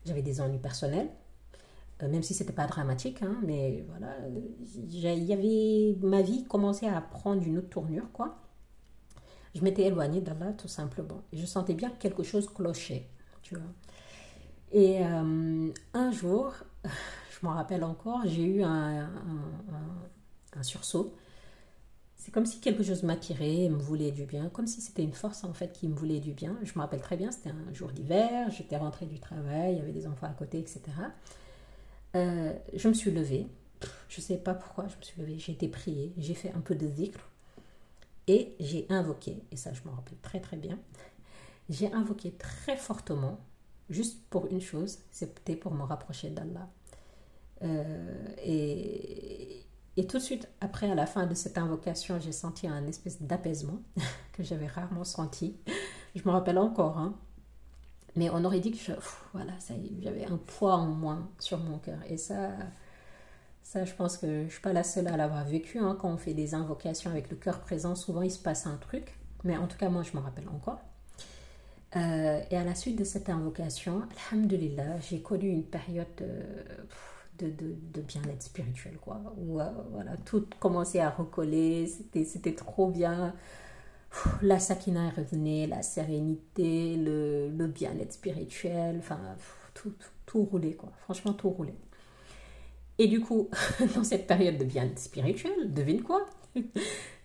J'avais 0.06 0.22
des 0.22 0.40
ennuis 0.40 0.58
personnels, 0.58 1.10
euh, 2.02 2.08
même 2.08 2.22
si 2.22 2.32
c'était 2.32 2.52
pas 2.52 2.66
dramatique, 2.66 3.22
hein, 3.22 3.36
mais 3.44 3.84
voilà, 3.88 4.16
ma 6.02 6.22
vie 6.22 6.44
commençait 6.44 6.88
à 6.88 7.00
prendre 7.00 7.46
une 7.46 7.58
autre 7.58 7.68
tournure, 7.68 8.10
quoi. 8.12 8.38
Je 9.54 9.62
m'étais 9.62 9.84
éloignée 9.84 10.20
d'Allah 10.20 10.52
tout 10.52 10.68
simplement. 10.68 11.22
Et 11.32 11.38
je 11.38 11.46
sentais 11.46 11.74
bien 11.74 11.90
que 11.90 11.96
quelque 11.98 12.22
chose 12.22 12.48
clochait, 12.48 13.08
tu 13.42 13.54
vois. 13.54 13.64
Et 14.72 15.04
euh, 15.04 15.72
un 15.94 16.10
jour, 16.10 16.52
je 16.84 17.46
m'en 17.46 17.52
rappelle 17.52 17.84
encore, 17.84 18.20
j'ai 18.24 18.44
eu 18.44 18.62
un, 18.62 19.08
sursaut. 20.62 21.14
C'est 22.16 22.32
comme 22.32 22.46
si 22.46 22.60
quelque 22.60 22.82
chose 22.82 23.02
m'attirait, 23.04 23.68
me 23.68 23.78
voulait 23.78 24.10
du 24.10 24.24
bien, 24.24 24.48
comme 24.48 24.66
si 24.66 24.80
c'était 24.80 25.04
une 25.04 25.12
force 25.12 25.44
en 25.44 25.52
fait 25.52 25.72
qui 25.72 25.86
me 25.86 25.94
voulait 25.94 26.18
du 26.18 26.32
bien. 26.32 26.56
Je 26.62 26.72
me 26.74 26.80
rappelle 26.80 27.00
très 27.00 27.16
bien, 27.16 27.30
c'était 27.30 27.50
un 27.50 27.72
jour 27.72 27.92
d'hiver, 27.92 28.50
j'étais 28.50 28.76
rentrée 28.76 29.06
du 29.06 29.20
travail, 29.20 29.74
il 29.74 29.78
y 29.78 29.80
avait 29.80 29.92
des 29.92 30.06
enfants 30.06 30.26
à 30.26 30.32
côté, 30.32 30.58
etc. 30.58 30.80
Euh, 32.16 32.52
je 32.74 32.88
me 32.88 32.94
suis 32.94 33.10
levée, 33.10 33.46
je 34.08 34.20
ne 34.20 34.22
sais 34.22 34.38
pas 34.38 34.54
pourquoi 34.54 34.88
je 34.88 34.96
me 34.96 35.02
suis 35.02 35.20
levée, 35.20 35.38
j'ai 35.38 35.52
été 35.52 35.68
priée, 35.68 36.12
j'ai 36.16 36.34
fait 36.34 36.50
un 36.52 36.60
peu 36.60 36.74
de 36.74 36.88
zikr 36.88 37.20
et 38.26 38.54
j'ai 38.58 38.86
invoqué, 38.88 39.42
et 39.52 39.56
ça 39.56 39.72
je 39.72 39.82
me 39.88 39.94
rappelle 39.94 40.18
très 40.22 40.40
très 40.40 40.56
bien, 40.56 40.78
j'ai 41.68 41.92
invoqué 41.92 42.32
très 42.32 42.76
fortement, 42.76 43.38
juste 43.90 44.18
pour 44.30 44.46
une 44.46 44.60
chose, 44.60 44.98
c'était 45.10 45.56
pour 45.56 45.74
me 45.74 45.82
rapprocher 45.82 46.30
d'Allah. 46.30 46.68
Euh, 47.62 48.34
et, 48.44 49.62
et, 49.96 50.06
tout 50.06 50.18
de 50.18 50.22
suite, 50.22 50.48
après, 50.60 50.90
à 50.90 50.94
la 50.94 51.06
fin 51.06 51.26
de 51.26 51.34
cette 51.34 51.58
invocation, 51.58 52.18
j'ai 52.20 52.32
senti 52.32 52.66
un 52.66 52.86
espèce 52.86 53.22
d'apaisement 53.22 53.78
que 54.32 54.42
j'avais 54.42 54.66
rarement 54.66 55.04
senti. 55.04 55.56
Je 56.14 56.22
me 56.24 56.30
rappelle 56.30 56.58
encore, 56.58 56.98
hein. 56.98 57.14
mais 58.14 58.30
on 58.30 58.44
aurait 58.44 58.60
dit 58.60 58.72
que 58.72 58.92
voilà, 59.32 59.52
j'avais 60.00 60.26
un 60.26 60.36
poids 60.36 60.76
en 60.76 60.86
moins 60.86 61.28
sur 61.38 61.58
mon 61.58 61.78
cœur. 61.78 61.98
Et 62.08 62.16
ça, 62.16 62.50
ça, 63.62 63.84
je 63.84 63.94
pense 63.94 64.16
que 64.16 64.26
je 64.26 64.44
ne 64.44 64.48
suis 64.48 64.60
pas 64.60 64.72
la 64.72 64.84
seule 64.84 65.08
à 65.08 65.16
l'avoir 65.16 65.44
vécu. 65.44 65.78
Hein. 65.78 65.96
Quand 66.00 66.08
on 66.08 66.16
fait 66.16 66.34
des 66.34 66.54
invocations 66.54 67.10
avec 67.10 67.30
le 67.30 67.36
cœur 67.36 67.60
présent, 67.60 67.94
souvent 67.94 68.22
il 68.22 68.30
se 68.30 68.38
passe 68.38 68.66
un 68.66 68.76
truc. 68.76 69.18
Mais 69.44 69.56
en 69.56 69.66
tout 69.66 69.76
cas, 69.76 69.88
moi, 69.88 70.02
je 70.02 70.16
me 70.16 70.22
rappelle 70.22 70.48
encore. 70.48 70.80
Euh, 71.96 72.40
et 72.50 72.56
à 72.56 72.64
la 72.64 72.74
suite 72.74 72.96
de 72.96 73.04
cette 73.04 73.28
invocation, 73.28 74.02
Alhamdulillah, 74.30 75.00
j'ai 75.00 75.20
connu 75.20 75.48
une 75.48 75.64
période... 75.64 76.06
Euh, 76.20 76.52
de, 77.38 78.00
bien-être 78.00 78.42
spirituel, 78.42 78.98
quoi. 79.00 79.20
Où 79.36 79.60
euh, 79.60 79.70
voilà, 79.90 80.16
tout 80.24 80.46
commençait 80.60 81.00
à 81.00 81.10
recoller, 81.10 81.86
c'était 81.86 82.54
trop 82.54 82.88
bien. 82.88 83.34
la 84.42 84.58
sakina 84.58 85.10
revenait, 85.10 85.66
la 85.66 85.82
sérénité, 85.82 86.96
le, 86.96 87.50
le 87.50 87.66
bien-être 87.66 88.12
spirituel, 88.12 88.96
enfin, 88.98 89.20
tout, 89.74 89.90
tout, 89.90 90.08
tout, 90.26 90.44
roulait, 90.44 90.74
quoi. 90.74 90.90
Franchement, 91.04 91.32
tout 91.32 91.50
roulait. 91.50 91.76
Et 92.98 93.08
du 93.08 93.20
coup, 93.20 93.48
dans 93.94 94.04
cette 94.04 94.26
période 94.26 94.58
de 94.58 94.64
bien-être 94.64 94.98
spirituel, 94.98 95.72
devine 95.72 96.02
quoi? 96.02 96.26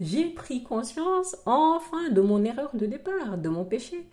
J'ai 0.01 0.29
pris 0.29 0.63
conscience, 0.63 1.35
enfin, 1.45 2.09
de 2.09 2.21
mon 2.21 2.43
erreur 2.43 2.75
de 2.75 2.85
départ, 2.85 3.37
de 3.37 3.49
mon 3.49 3.65
péché, 3.65 4.07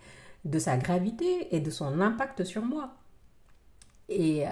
de 0.45 0.59
sa 0.59 0.77
gravité 0.77 1.53
et 1.55 1.59
de 1.59 1.69
son 1.69 1.99
impact 1.99 2.43
sur 2.43 2.63
moi. 2.63 2.93
Et 4.09 4.47
euh, 4.47 4.49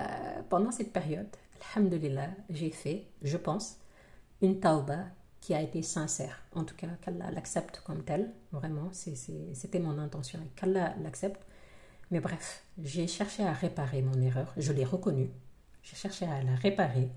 pendant 0.50 0.72
cette 0.72 0.93
période, 0.93 1.28
alhamdulillah, 1.76 2.30
j'ai 2.50 2.70
fait, 2.70 3.06
je 3.24 3.38
pense, 3.38 3.78
une 4.41 4.60
tauba 4.60 5.06
qui 5.41 5.54
a 5.54 5.62
été 5.62 5.82
sincère. 5.82 6.43
En 6.54 6.63
tout 6.63 6.76
cas, 6.76 6.88
qu'Allah 7.02 7.32
l'accepte 7.32 7.82
comme 7.84 8.04
telle. 8.04 8.32
Vraiment, 8.52 8.89
c'était 8.91 9.80
mon 9.80 9.98
intention 9.98 10.39
et 10.39 10.50
qu'Allah 10.56 10.96
l'accepte. 11.02 11.41
Mais 12.12 12.20
bref, 12.20 12.63
j'ai 12.82 13.08
cherché 13.08 13.43
à 13.43 13.52
réparer 13.52 14.02
mon 14.02 14.22
erreur. 14.22 14.54
Je 14.58 14.72
l'ai 14.72 14.86
reconnue. 14.86 15.30
J'ai 15.82 15.96
cherché 15.96 16.26
à 16.26 16.43
la 16.43 16.56
réparer. 16.56 17.10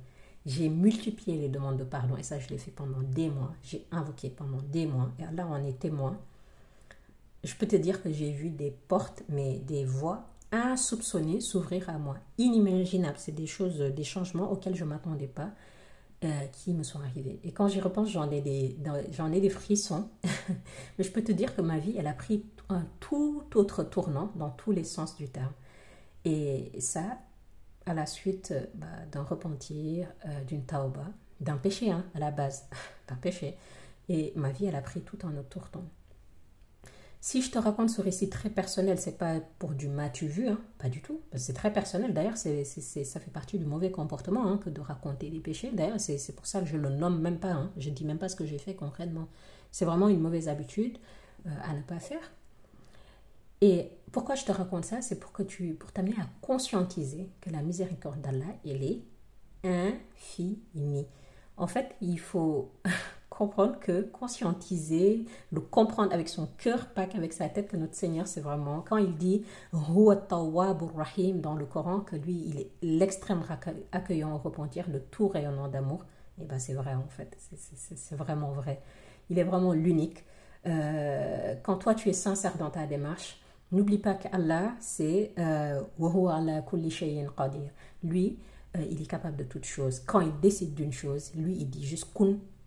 J'ai 0.46 0.68
multiplié 0.68 1.38
les 1.38 1.48
demandes 1.48 1.76
de 1.76 1.84
pardon 1.84 2.16
et 2.16 2.22
ça, 2.22 2.38
je 2.38 2.48
l'ai 2.48 2.58
fait 2.58 2.70
pendant 2.70 3.00
des 3.00 3.28
mois. 3.28 3.52
J'ai 3.62 3.86
invoqué 3.90 4.30
pendant 4.30 4.62
des 4.62 4.86
mois 4.86 5.10
et 5.18 5.24
Allah 5.24 5.46
en 5.46 5.62
est 5.64 5.78
témoin. 5.78 6.18
Je 7.44 7.54
peux 7.54 7.66
te 7.66 7.76
dire 7.76 8.02
que 8.02 8.12
j'ai 8.12 8.32
vu 8.32 8.48
des 8.50 8.70
portes, 8.70 9.22
mais 9.28 9.58
des 9.58 9.84
voies 9.84 10.30
insoupçonnées 10.52 11.40
s'ouvrir 11.40 11.88
à 11.90 11.98
moi. 11.98 12.16
Inimaginables. 12.38 13.18
C'est 13.18 13.34
des 13.34 13.46
choses, 13.46 13.78
des 13.78 14.04
changements 14.04 14.50
auxquels 14.50 14.74
je 14.74 14.84
ne 14.84 14.90
m'attendais 14.90 15.28
pas. 15.28 15.50
Euh, 16.22 16.28
qui 16.52 16.74
me 16.74 16.82
sont 16.82 17.00
arrivés. 17.00 17.40
Et 17.44 17.52
quand 17.52 17.68
j'y 17.68 17.80
repense, 17.80 18.10
j'en 18.10 18.30
ai 18.30 18.42
des, 18.42 18.76
j'en 19.12 19.32
ai 19.32 19.40
des 19.40 19.48
frissons. 19.48 20.10
Mais 20.98 21.04
je 21.04 21.10
peux 21.10 21.24
te 21.24 21.32
dire 21.32 21.56
que 21.56 21.62
ma 21.62 21.78
vie, 21.78 21.94
elle 21.96 22.08
a 22.08 22.12
pris 22.12 22.44
un 22.68 22.84
tout 23.00 23.42
autre 23.54 23.82
tournant 23.84 24.30
dans 24.36 24.50
tous 24.50 24.70
les 24.70 24.84
sens 24.84 25.16
du 25.16 25.30
terme. 25.30 25.54
Et 26.26 26.72
ça, 26.78 27.20
à 27.86 27.94
la 27.94 28.04
suite 28.04 28.52
bah, 28.74 28.86
d'un 29.10 29.22
repentir, 29.22 30.08
euh, 30.26 30.44
d'une 30.44 30.66
tauba, 30.66 31.06
d'un 31.40 31.56
péché 31.56 31.90
hein, 31.90 32.04
à 32.14 32.18
la 32.18 32.30
base, 32.30 32.68
d'un 33.08 33.16
péché. 33.16 33.56
Et 34.10 34.34
ma 34.36 34.50
vie, 34.50 34.66
elle 34.66 34.76
a 34.76 34.82
pris 34.82 35.00
tout 35.00 35.18
un 35.24 35.34
autre 35.38 35.70
tournant. 35.70 35.88
Si 37.22 37.42
je 37.42 37.50
te 37.50 37.58
raconte 37.58 37.90
ce 37.90 38.00
récit 38.00 38.30
très 38.30 38.48
personnel, 38.48 38.98
c'est 38.98 39.18
pas 39.18 39.40
pour 39.58 39.72
du 39.72 39.88
m'as-tu 39.88 40.26
vu, 40.26 40.48
hein, 40.48 40.58
pas 40.78 40.88
du 40.88 41.02
tout. 41.02 41.20
C'est 41.36 41.52
très 41.52 41.70
personnel. 41.70 42.14
D'ailleurs, 42.14 42.38
ça 42.38 42.50
fait 42.50 43.30
partie 43.30 43.58
du 43.58 43.66
mauvais 43.66 43.90
comportement 43.90 44.46
hein, 44.46 44.56
que 44.56 44.70
de 44.70 44.80
raconter 44.80 45.28
des 45.28 45.40
péchés. 45.40 45.70
D'ailleurs, 45.70 46.00
c'est, 46.00 46.34
pour 46.34 46.46
ça 46.46 46.60
que 46.60 46.66
je 46.66 46.78
le 46.78 46.88
nomme 46.88 47.20
même 47.20 47.38
pas. 47.38 47.52
Hein. 47.52 47.72
Je 47.76 47.90
dis 47.90 48.06
même 48.06 48.18
pas 48.18 48.30
ce 48.30 48.36
que 48.36 48.46
j'ai 48.46 48.56
fait 48.56 48.74
concrètement. 48.74 49.28
C'est 49.70 49.84
vraiment 49.84 50.08
une 50.08 50.20
mauvaise 50.20 50.48
habitude 50.48 50.96
euh, 51.46 51.50
à 51.62 51.74
ne 51.74 51.82
pas 51.82 52.00
faire. 52.00 52.32
Et 53.60 53.90
pourquoi 54.12 54.34
je 54.34 54.46
te 54.46 54.52
raconte 54.52 54.86
ça? 54.86 55.02
C'est 55.02 55.20
pour 55.20 55.32
que 55.32 55.42
tu, 55.42 55.74
pour 55.74 55.92
t'amener 55.92 56.16
à 56.18 56.26
conscientiser 56.40 57.28
que 57.42 57.50
la 57.50 57.60
miséricorde 57.60 58.22
d'Allah, 58.22 58.46
elle 58.64 58.82
est 58.82 59.02
infinie. 59.62 61.06
En 61.58 61.66
fait, 61.66 61.94
il 62.00 62.18
faut 62.18 62.72
comprendre 63.40 63.80
que 63.80 64.02
conscientiser, 64.02 65.24
le 65.50 65.60
comprendre 65.62 66.12
avec 66.12 66.28
son 66.28 66.46
cœur, 66.58 66.88
pas 66.88 67.06
qu'avec 67.06 67.32
sa 67.32 67.48
tête, 67.48 67.68
que 67.68 67.76
notre 67.78 67.94
Seigneur, 67.94 68.26
c'est 68.26 68.42
vraiment, 68.42 68.84
quand 68.86 68.98
il 68.98 69.16
dit 69.16 69.46
Rahim 69.72 71.40
dans 71.40 71.54
le 71.54 71.64
Coran, 71.64 72.00
que 72.00 72.16
lui, 72.16 72.44
il 72.46 72.58
est 72.58 72.70
l'extrême 72.82 73.42
accueillant 73.92 74.34
au 74.34 74.36
repentir, 74.36 74.90
le 74.90 75.00
tout 75.00 75.28
rayonnant 75.28 75.68
d'amour, 75.68 76.04
et 76.36 76.42
eh 76.42 76.44
ben 76.44 76.58
c'est 76.58 76.74
vrai 76.74 76.94
en 76.94 77.08
fait, 77.08 77.34
c'est 77.56 78.14
vraiment 78.14 78.50
vrai. 78.50 78.82
Il 79.30 79.38
est 79.38 79.44
vraiment 79.44 79.72
l'unique. 79.72 80.22
Euh, 80.66 81.54
quand 81.62 81.76
toi, 81.76 81.94
tu 81.94 82.10
es 82.10 82.12
sincère 82.12 82.58
dans 82.58 82.70
ta 82.70 82.84
démarche, 82.84 83.40
n'oublie 83.72 83.98
pas 83.98 84.12
qu'Allah, 84.12 84.74
c'est 84.80 85.32
euh, 85.38 85.80
Lui, 88.04 88.38
euh, 88.76 88.84
il 88.90 89.00
est 89.00 89.06
capable 89.06 89.36
de 89.36 89.44
toutes 89.44 89.64
choses. 89.64 90.00
Quand 90.00 90.20
il 90.20 90.38
décide 90.40 90.74
d'une 90.74 90.92
chose, 90.92 91.32
lui, 91.34 91.56
il 91.58 91.70
dit 91.70 91.86
juste 91.86 92.12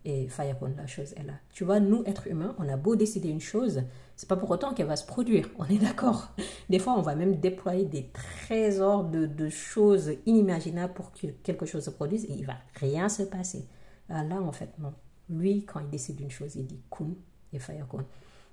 et 0.04 0.28
fayakun, 0.28 0.72
la 0.76 0.86
chose 0.86 1.14
est 1.14 1.22
là. 1.22 1.34
Tu 1.52 1.64
vois, 1.64 1.80
nous, 1.80 2.04
êtres 2.04 2.26
humains, 2.26 2.54
on 2.58 2.68
a 2.68 2.76
beau 2.76 2.94
décider 2.94 3.30
une 3.30 3.40
chose, 3.40 3.82
c'est 4.16 4.28
pas 4.28 4.36
pour 4.36 4.50
autant 4.50 4.74
qu'elle 4.74 4.86
va 4.86 4.96
se 4.96 5.06
produire, 5.06 5.48
on 5.58 5.64
est 5.64 5.78
d'accord. 5.78 6.28
Des 6.68 6.78
fois, 6.78 6.94
on 6.98 7.02
va 7.02 7.14
même 7.14 7.36
déployer 7.36 7.86
des 7.86 8.10
trésors 8.12 9.04
de, 9.04 9.48
choses 9.48 10.12
inimaginables 10.26 10.92
pour 10.92 11.12
que 11.12 11.28
quelque 11.42 11.66
chose 11.66 11.84
se 11.84 11.90
produise 11.90 12.24
et 12.26 12.32
il 12.32 12.46
va 12.46 12.56
rien 12.74 13.08
se 13.08 13.22
passer. 13.22 13.66
Ah, 14.08 14.22
là, 14.22 14.40
en 14.40 14.52
fait, 14.52 14.70
non. 14.78 14.92
Lui, 15.30 15.64
quand 15.64 15.80
il 15.80 15.88
décide 15.88 16.20
une 16.20 16.30
chose, 16.30 16.54
il 16.56 16.66
dit 16.66 16.80
kun 16.90 17.14
et 17.52 17.58
fayakun. 17.58 18.04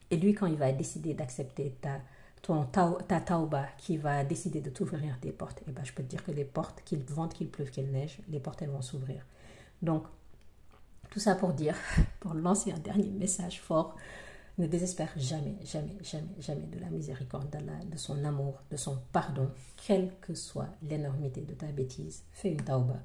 Et 0.09 0.17
lui, 0.17 0.33
quand 0.33 0.47
il 0.47 0.55
va 0.57 0.71
décider 0.71 1.13
d'accepter 1.13 1.75
ta, 1.81 1.99
ton 2.41 2.63
ta 2.63 3.19
tauba, 3.19 3.65
qui 3.77 3.97
va 3.97 4.23
décider 4.23 4.61
de 4.61 4.69
t'ouvrir 4.69 5.17
des 5.21 5.31
portes, 5.31 5.59
et 5.59 5.65
eh 5.67 5.71
ben, 5.71 5.83
je 5.83 5.91
peux 5.91 6.03
te 6.03 6.09
dire 6.09 6.23
que 6.23 6.31
les 6.31 6.45
portes, 6.45 6.81
qu'il 6.85 7.03
vente, 7.03 7.33
qu'il 7.33 7.49
pleuve, 7.49 7.69
qu'il 7.71 7.91
neige, 7.91 8.19
les 8.29 8.39
portes, 8.39 8.61
elles 8.61 8.69
vont 8.69 8.81
s'ouvrir. 8.81 9.25
Donc, 9.81 10.05
tout 11.11 11.19
ça 11.19 11.35
pour 11.35 11.53
dire, 11.53 11.75
pour 12.19 12.33
lancer 12.33 12.71
un 12.71 12.79
dernier 12.79 13.11
message 13.11 13.61
fort, 13.61 13.95
ne 14.57 14.65
désespère 14.65 15.11
jamais, 15.17 15.55
jamais, 15.63 15.97
jamais, 16.01 16.35
jamais 16.39 16.67
de 16.67 16.79
la 16.79 16.89
miséricorde 16.89 17.49
d'Allah, 17.49 17.79
de 17.85 17.97
son 17.97 18.23
amour, 18.25 18.61
de 18.71 18.77
son 18.77 18.97
pardon, 19.11 19.49
quelle 19.85 20.11
que 20.21 20.33
soit 20.33 20.69
l'énormité 20.81 21.41
de 21.41 21.53
ta 21.53 21.67
bêtise. 21.67 22.23
Fais 22.31 22.51
une 22.51 22.63
tauba 22.63 22.99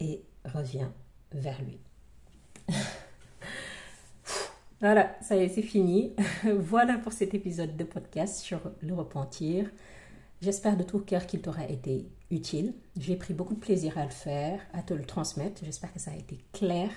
et 0.00 0.24
reviens 0.44 0.92
vers 1.32 1.60
lui. 1.62 1.78
voilà, 4.80 5.16
ça 5.22 5.36
y 5.36 5.40
est, 5.40 5.48
c'est 5.48 5.62
fini. 5.62 6.14
voilà 6.44 6.98
pour 6.98 7.12
cet 7.12 7.34
épisode 7.34 7.76
de 7.76 7.84
podcast 7.84 8.36
sur 8.38 8.60
le 8.82 8.94
repentir. 8.94 9.70
J'espère 10.42 10.76
de 10.76 10.82
tout 10.82 10.98
cœur 11.00 11.26
qu'il 11.26 11.40
t'aura 11.40 11.66
été 11.66 12.08
utile. 12.30 12.74
J'ai 12.98 13.16
pris 13.16 13.34
beaucoup 13.34 13.54
de 13.54 13.60
plaisir 13.60 13.96
à 13.96 14.04
le 14.04 14.10
faire, 14.10 14.60
à 14.74 14.82
te 14.82 14.92
le 14.92 15.04
transmettre. 15.04 15.64
J'espère 15.64 15.92
que 15.92 15.98
ça 15.98 16.10
a 16.10 16.16
été 16.16 16.38
clair 16.52 16.90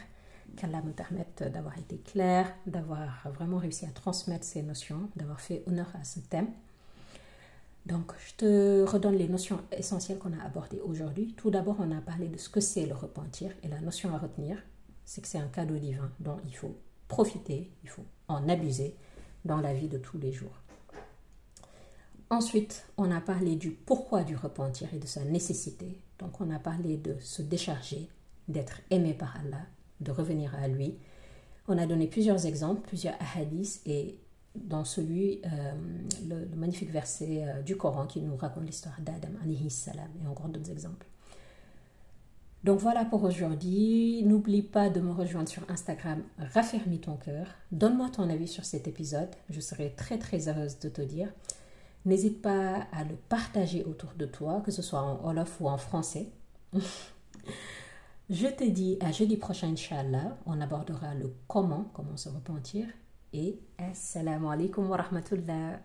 qu'Allah 0.56 0.82
me 0.82 0.92
permette 0.92 1.44
d'avoir 1.44 1.78
été 1.78 1.98
clair, 1.98 2.54
d'avoir 2.66 3.28
vraiment 3.34 3.58
réussi 3.58 3.86
à 3.86 3.90
transmettre 3.90 4.46
ces 4.46 4.62
notions, 4.62 5.10
d'avoir 5.16 5.42
fait 5.42 5.64
honneur 5.68 5.88
à 6.00 6.04
ce 6.04 6.20
thème. 6.20 6.48
Donc, 7.86 8.12
je 8.28 8.36
te 8.36 8.84
redonne 8.84 9.16
les 9.16 9.28
notions 9.28 9.60
essentielles 9.72 10.20
qu'on 10.20 10.38
a 10.38 10.44
abordées 10.44 10.82
aujourd'hui. 10.82 11.34
Tout 11.36 11.50
d'abord, 11.50 11.78
on 11.80 11.96
a 11.96 12.02
parlé 12.02 12.28
de 12.28 12.38
ce 12.38 12.50
que 12.50 12.60
c'est 12.60 12.86
le 12.86 12.94
repentir 12.94 13.52
et 13.64 13.68
la 13.68 13.82
notion 13.82 14.14
à 14.14 14.18
retenir, 14.18 14.58
c'est 15.06 15.22
que 15.22 15.28
c'est 15.28 15.40
un 15.40 15.48
cadeau 15.48 15.78
divin 15.78 16.12
dont 16.20 16.38
il 16.46 16.56
faut 16.56 16.78
profiter, 17.08 17.72
il 17.84 17.90
faut 17.90 18.06
en 18.28 18.48
abuser 18.48 18.96
dans 19.46 19.60
la 19.60 19.74
vie 19.74 19.88
de 19.88 19.98
tous 19.98 20.20
les 20.20 20.32
jours. 20.32 20.62
Ensuite, 22.30 22.86
on 22.98 23.10
a 23.10 23.22
parlé 23.22 23.56
du 23.56 23.72
pourquoi 23.72 24.24
du 24.24 24.36
repentir 24.36 24.94
et 24.94 25.00
de 25.00 25.08
sa 25.08 25.24
nécessité. 25.24 26.00
Donc, 26.20 26.40
on 26.42 26.52
a 26.52 26.60
parlé 26.60 26.98
de 26.98 27.16
se 27.20 27.42
décharger, 27.42 28.08
d'être 28.48 28.82
aimé 28.92 29.16
par 29.16 29.36
Allah, 29.38 29.66
de 30.02 30.12
revenir 30.12 30.56
à 30.56 30.68
lui. 30.68 30.96
On 31.68 31.78
a 31.78 31.86
donné 31.86 32.08
plusieurs 32.08 32.46
exemples, 32.46 32.82
plusieurs 32.82 33.16
hadiths 33.36 33.82
et 33.86 34.18
dans 34.56 34.84
celui, 34.84 35.42
euh, 35.46 35.72
le, 36.28 36.56
magnifique 36.56 36.92
verset 36.92 37.44
euh, 37.44 37.62
du 37.62 37.78
Coran 37.78 38.08
qui 38.08 38.22
nous 38.22 38.36
raconte 38.36 38.66
l'histoire 38.66 39.00
d'Adam, 39.00 39.30
salam, 39.70 40.10
et 40.24 40.28
encore 40.28 40.50
d'autres 40.50 40.72
exemples. 40.72 41.06
Donc 42.64 42.80
voilà 42.80 43.06
pour 43.06 43.24
aujourd'hui. 43.24 44.24
N'oublie 44.24 44.62
pas 44.62 44.90
de 44.90 45.00
me 45.00 45.12
rejoindre 45.12 45.48
sur 45.48 45.64
Instagram, 45.70 46.24
raffermis 46.54 47.00
ton 47.00 47.16
cœur. 47.16 47.48
Donne-moi 47.72 48.10
ton 48.10 48.30
avis 48.30 48.48
sur 48.48 48.66
cet 48.66 48.88
épisode. 48.88 49.30
Je 49.50 49.62
serai 49.62 49.94
très 49.96 50.18
très 50.18 50.50
heureuse 50.50 50.80
de 50.80 50.90
te 50.90 51.02
dire. 51.02 51.32
N'hésite 52.06 52.42
pas 52.42 52.88
à 52.92 53.04
le 53.04 53.16
partager 53.16 53.84
autour 53.84 54.12
de 54.18 54.26
toi, 54.26 54.62
que 54.66 54.72
ce 54.72 54.82
soit 54.82 55.02
en 55.02 55.22
Wolof 55.24 55.62
ou 55.62 55.70
en 55.70 55.78
français. 55.78 56.28
Je 58.30 58.46
te 58.46 58.64
dis 58.64 58.96
à 59.02 59.12
jeudi 59.12 59.38
prochain, 59.38 59.70
Inch'Allah. 59.70 60.38
On 60.46 60.62
abordera 60.62 61.16
le 61.16 61.34
comment, 61.48 61.86
comment 61.96 62.16
se 62.16 62.30
repentir. 62.30 62.86
Et 63.34 63.60
assalamu 63.80 64.48
alaikum 64.48 64.88
wa 64.88 64.98
rahmatullah. 64.98 65.80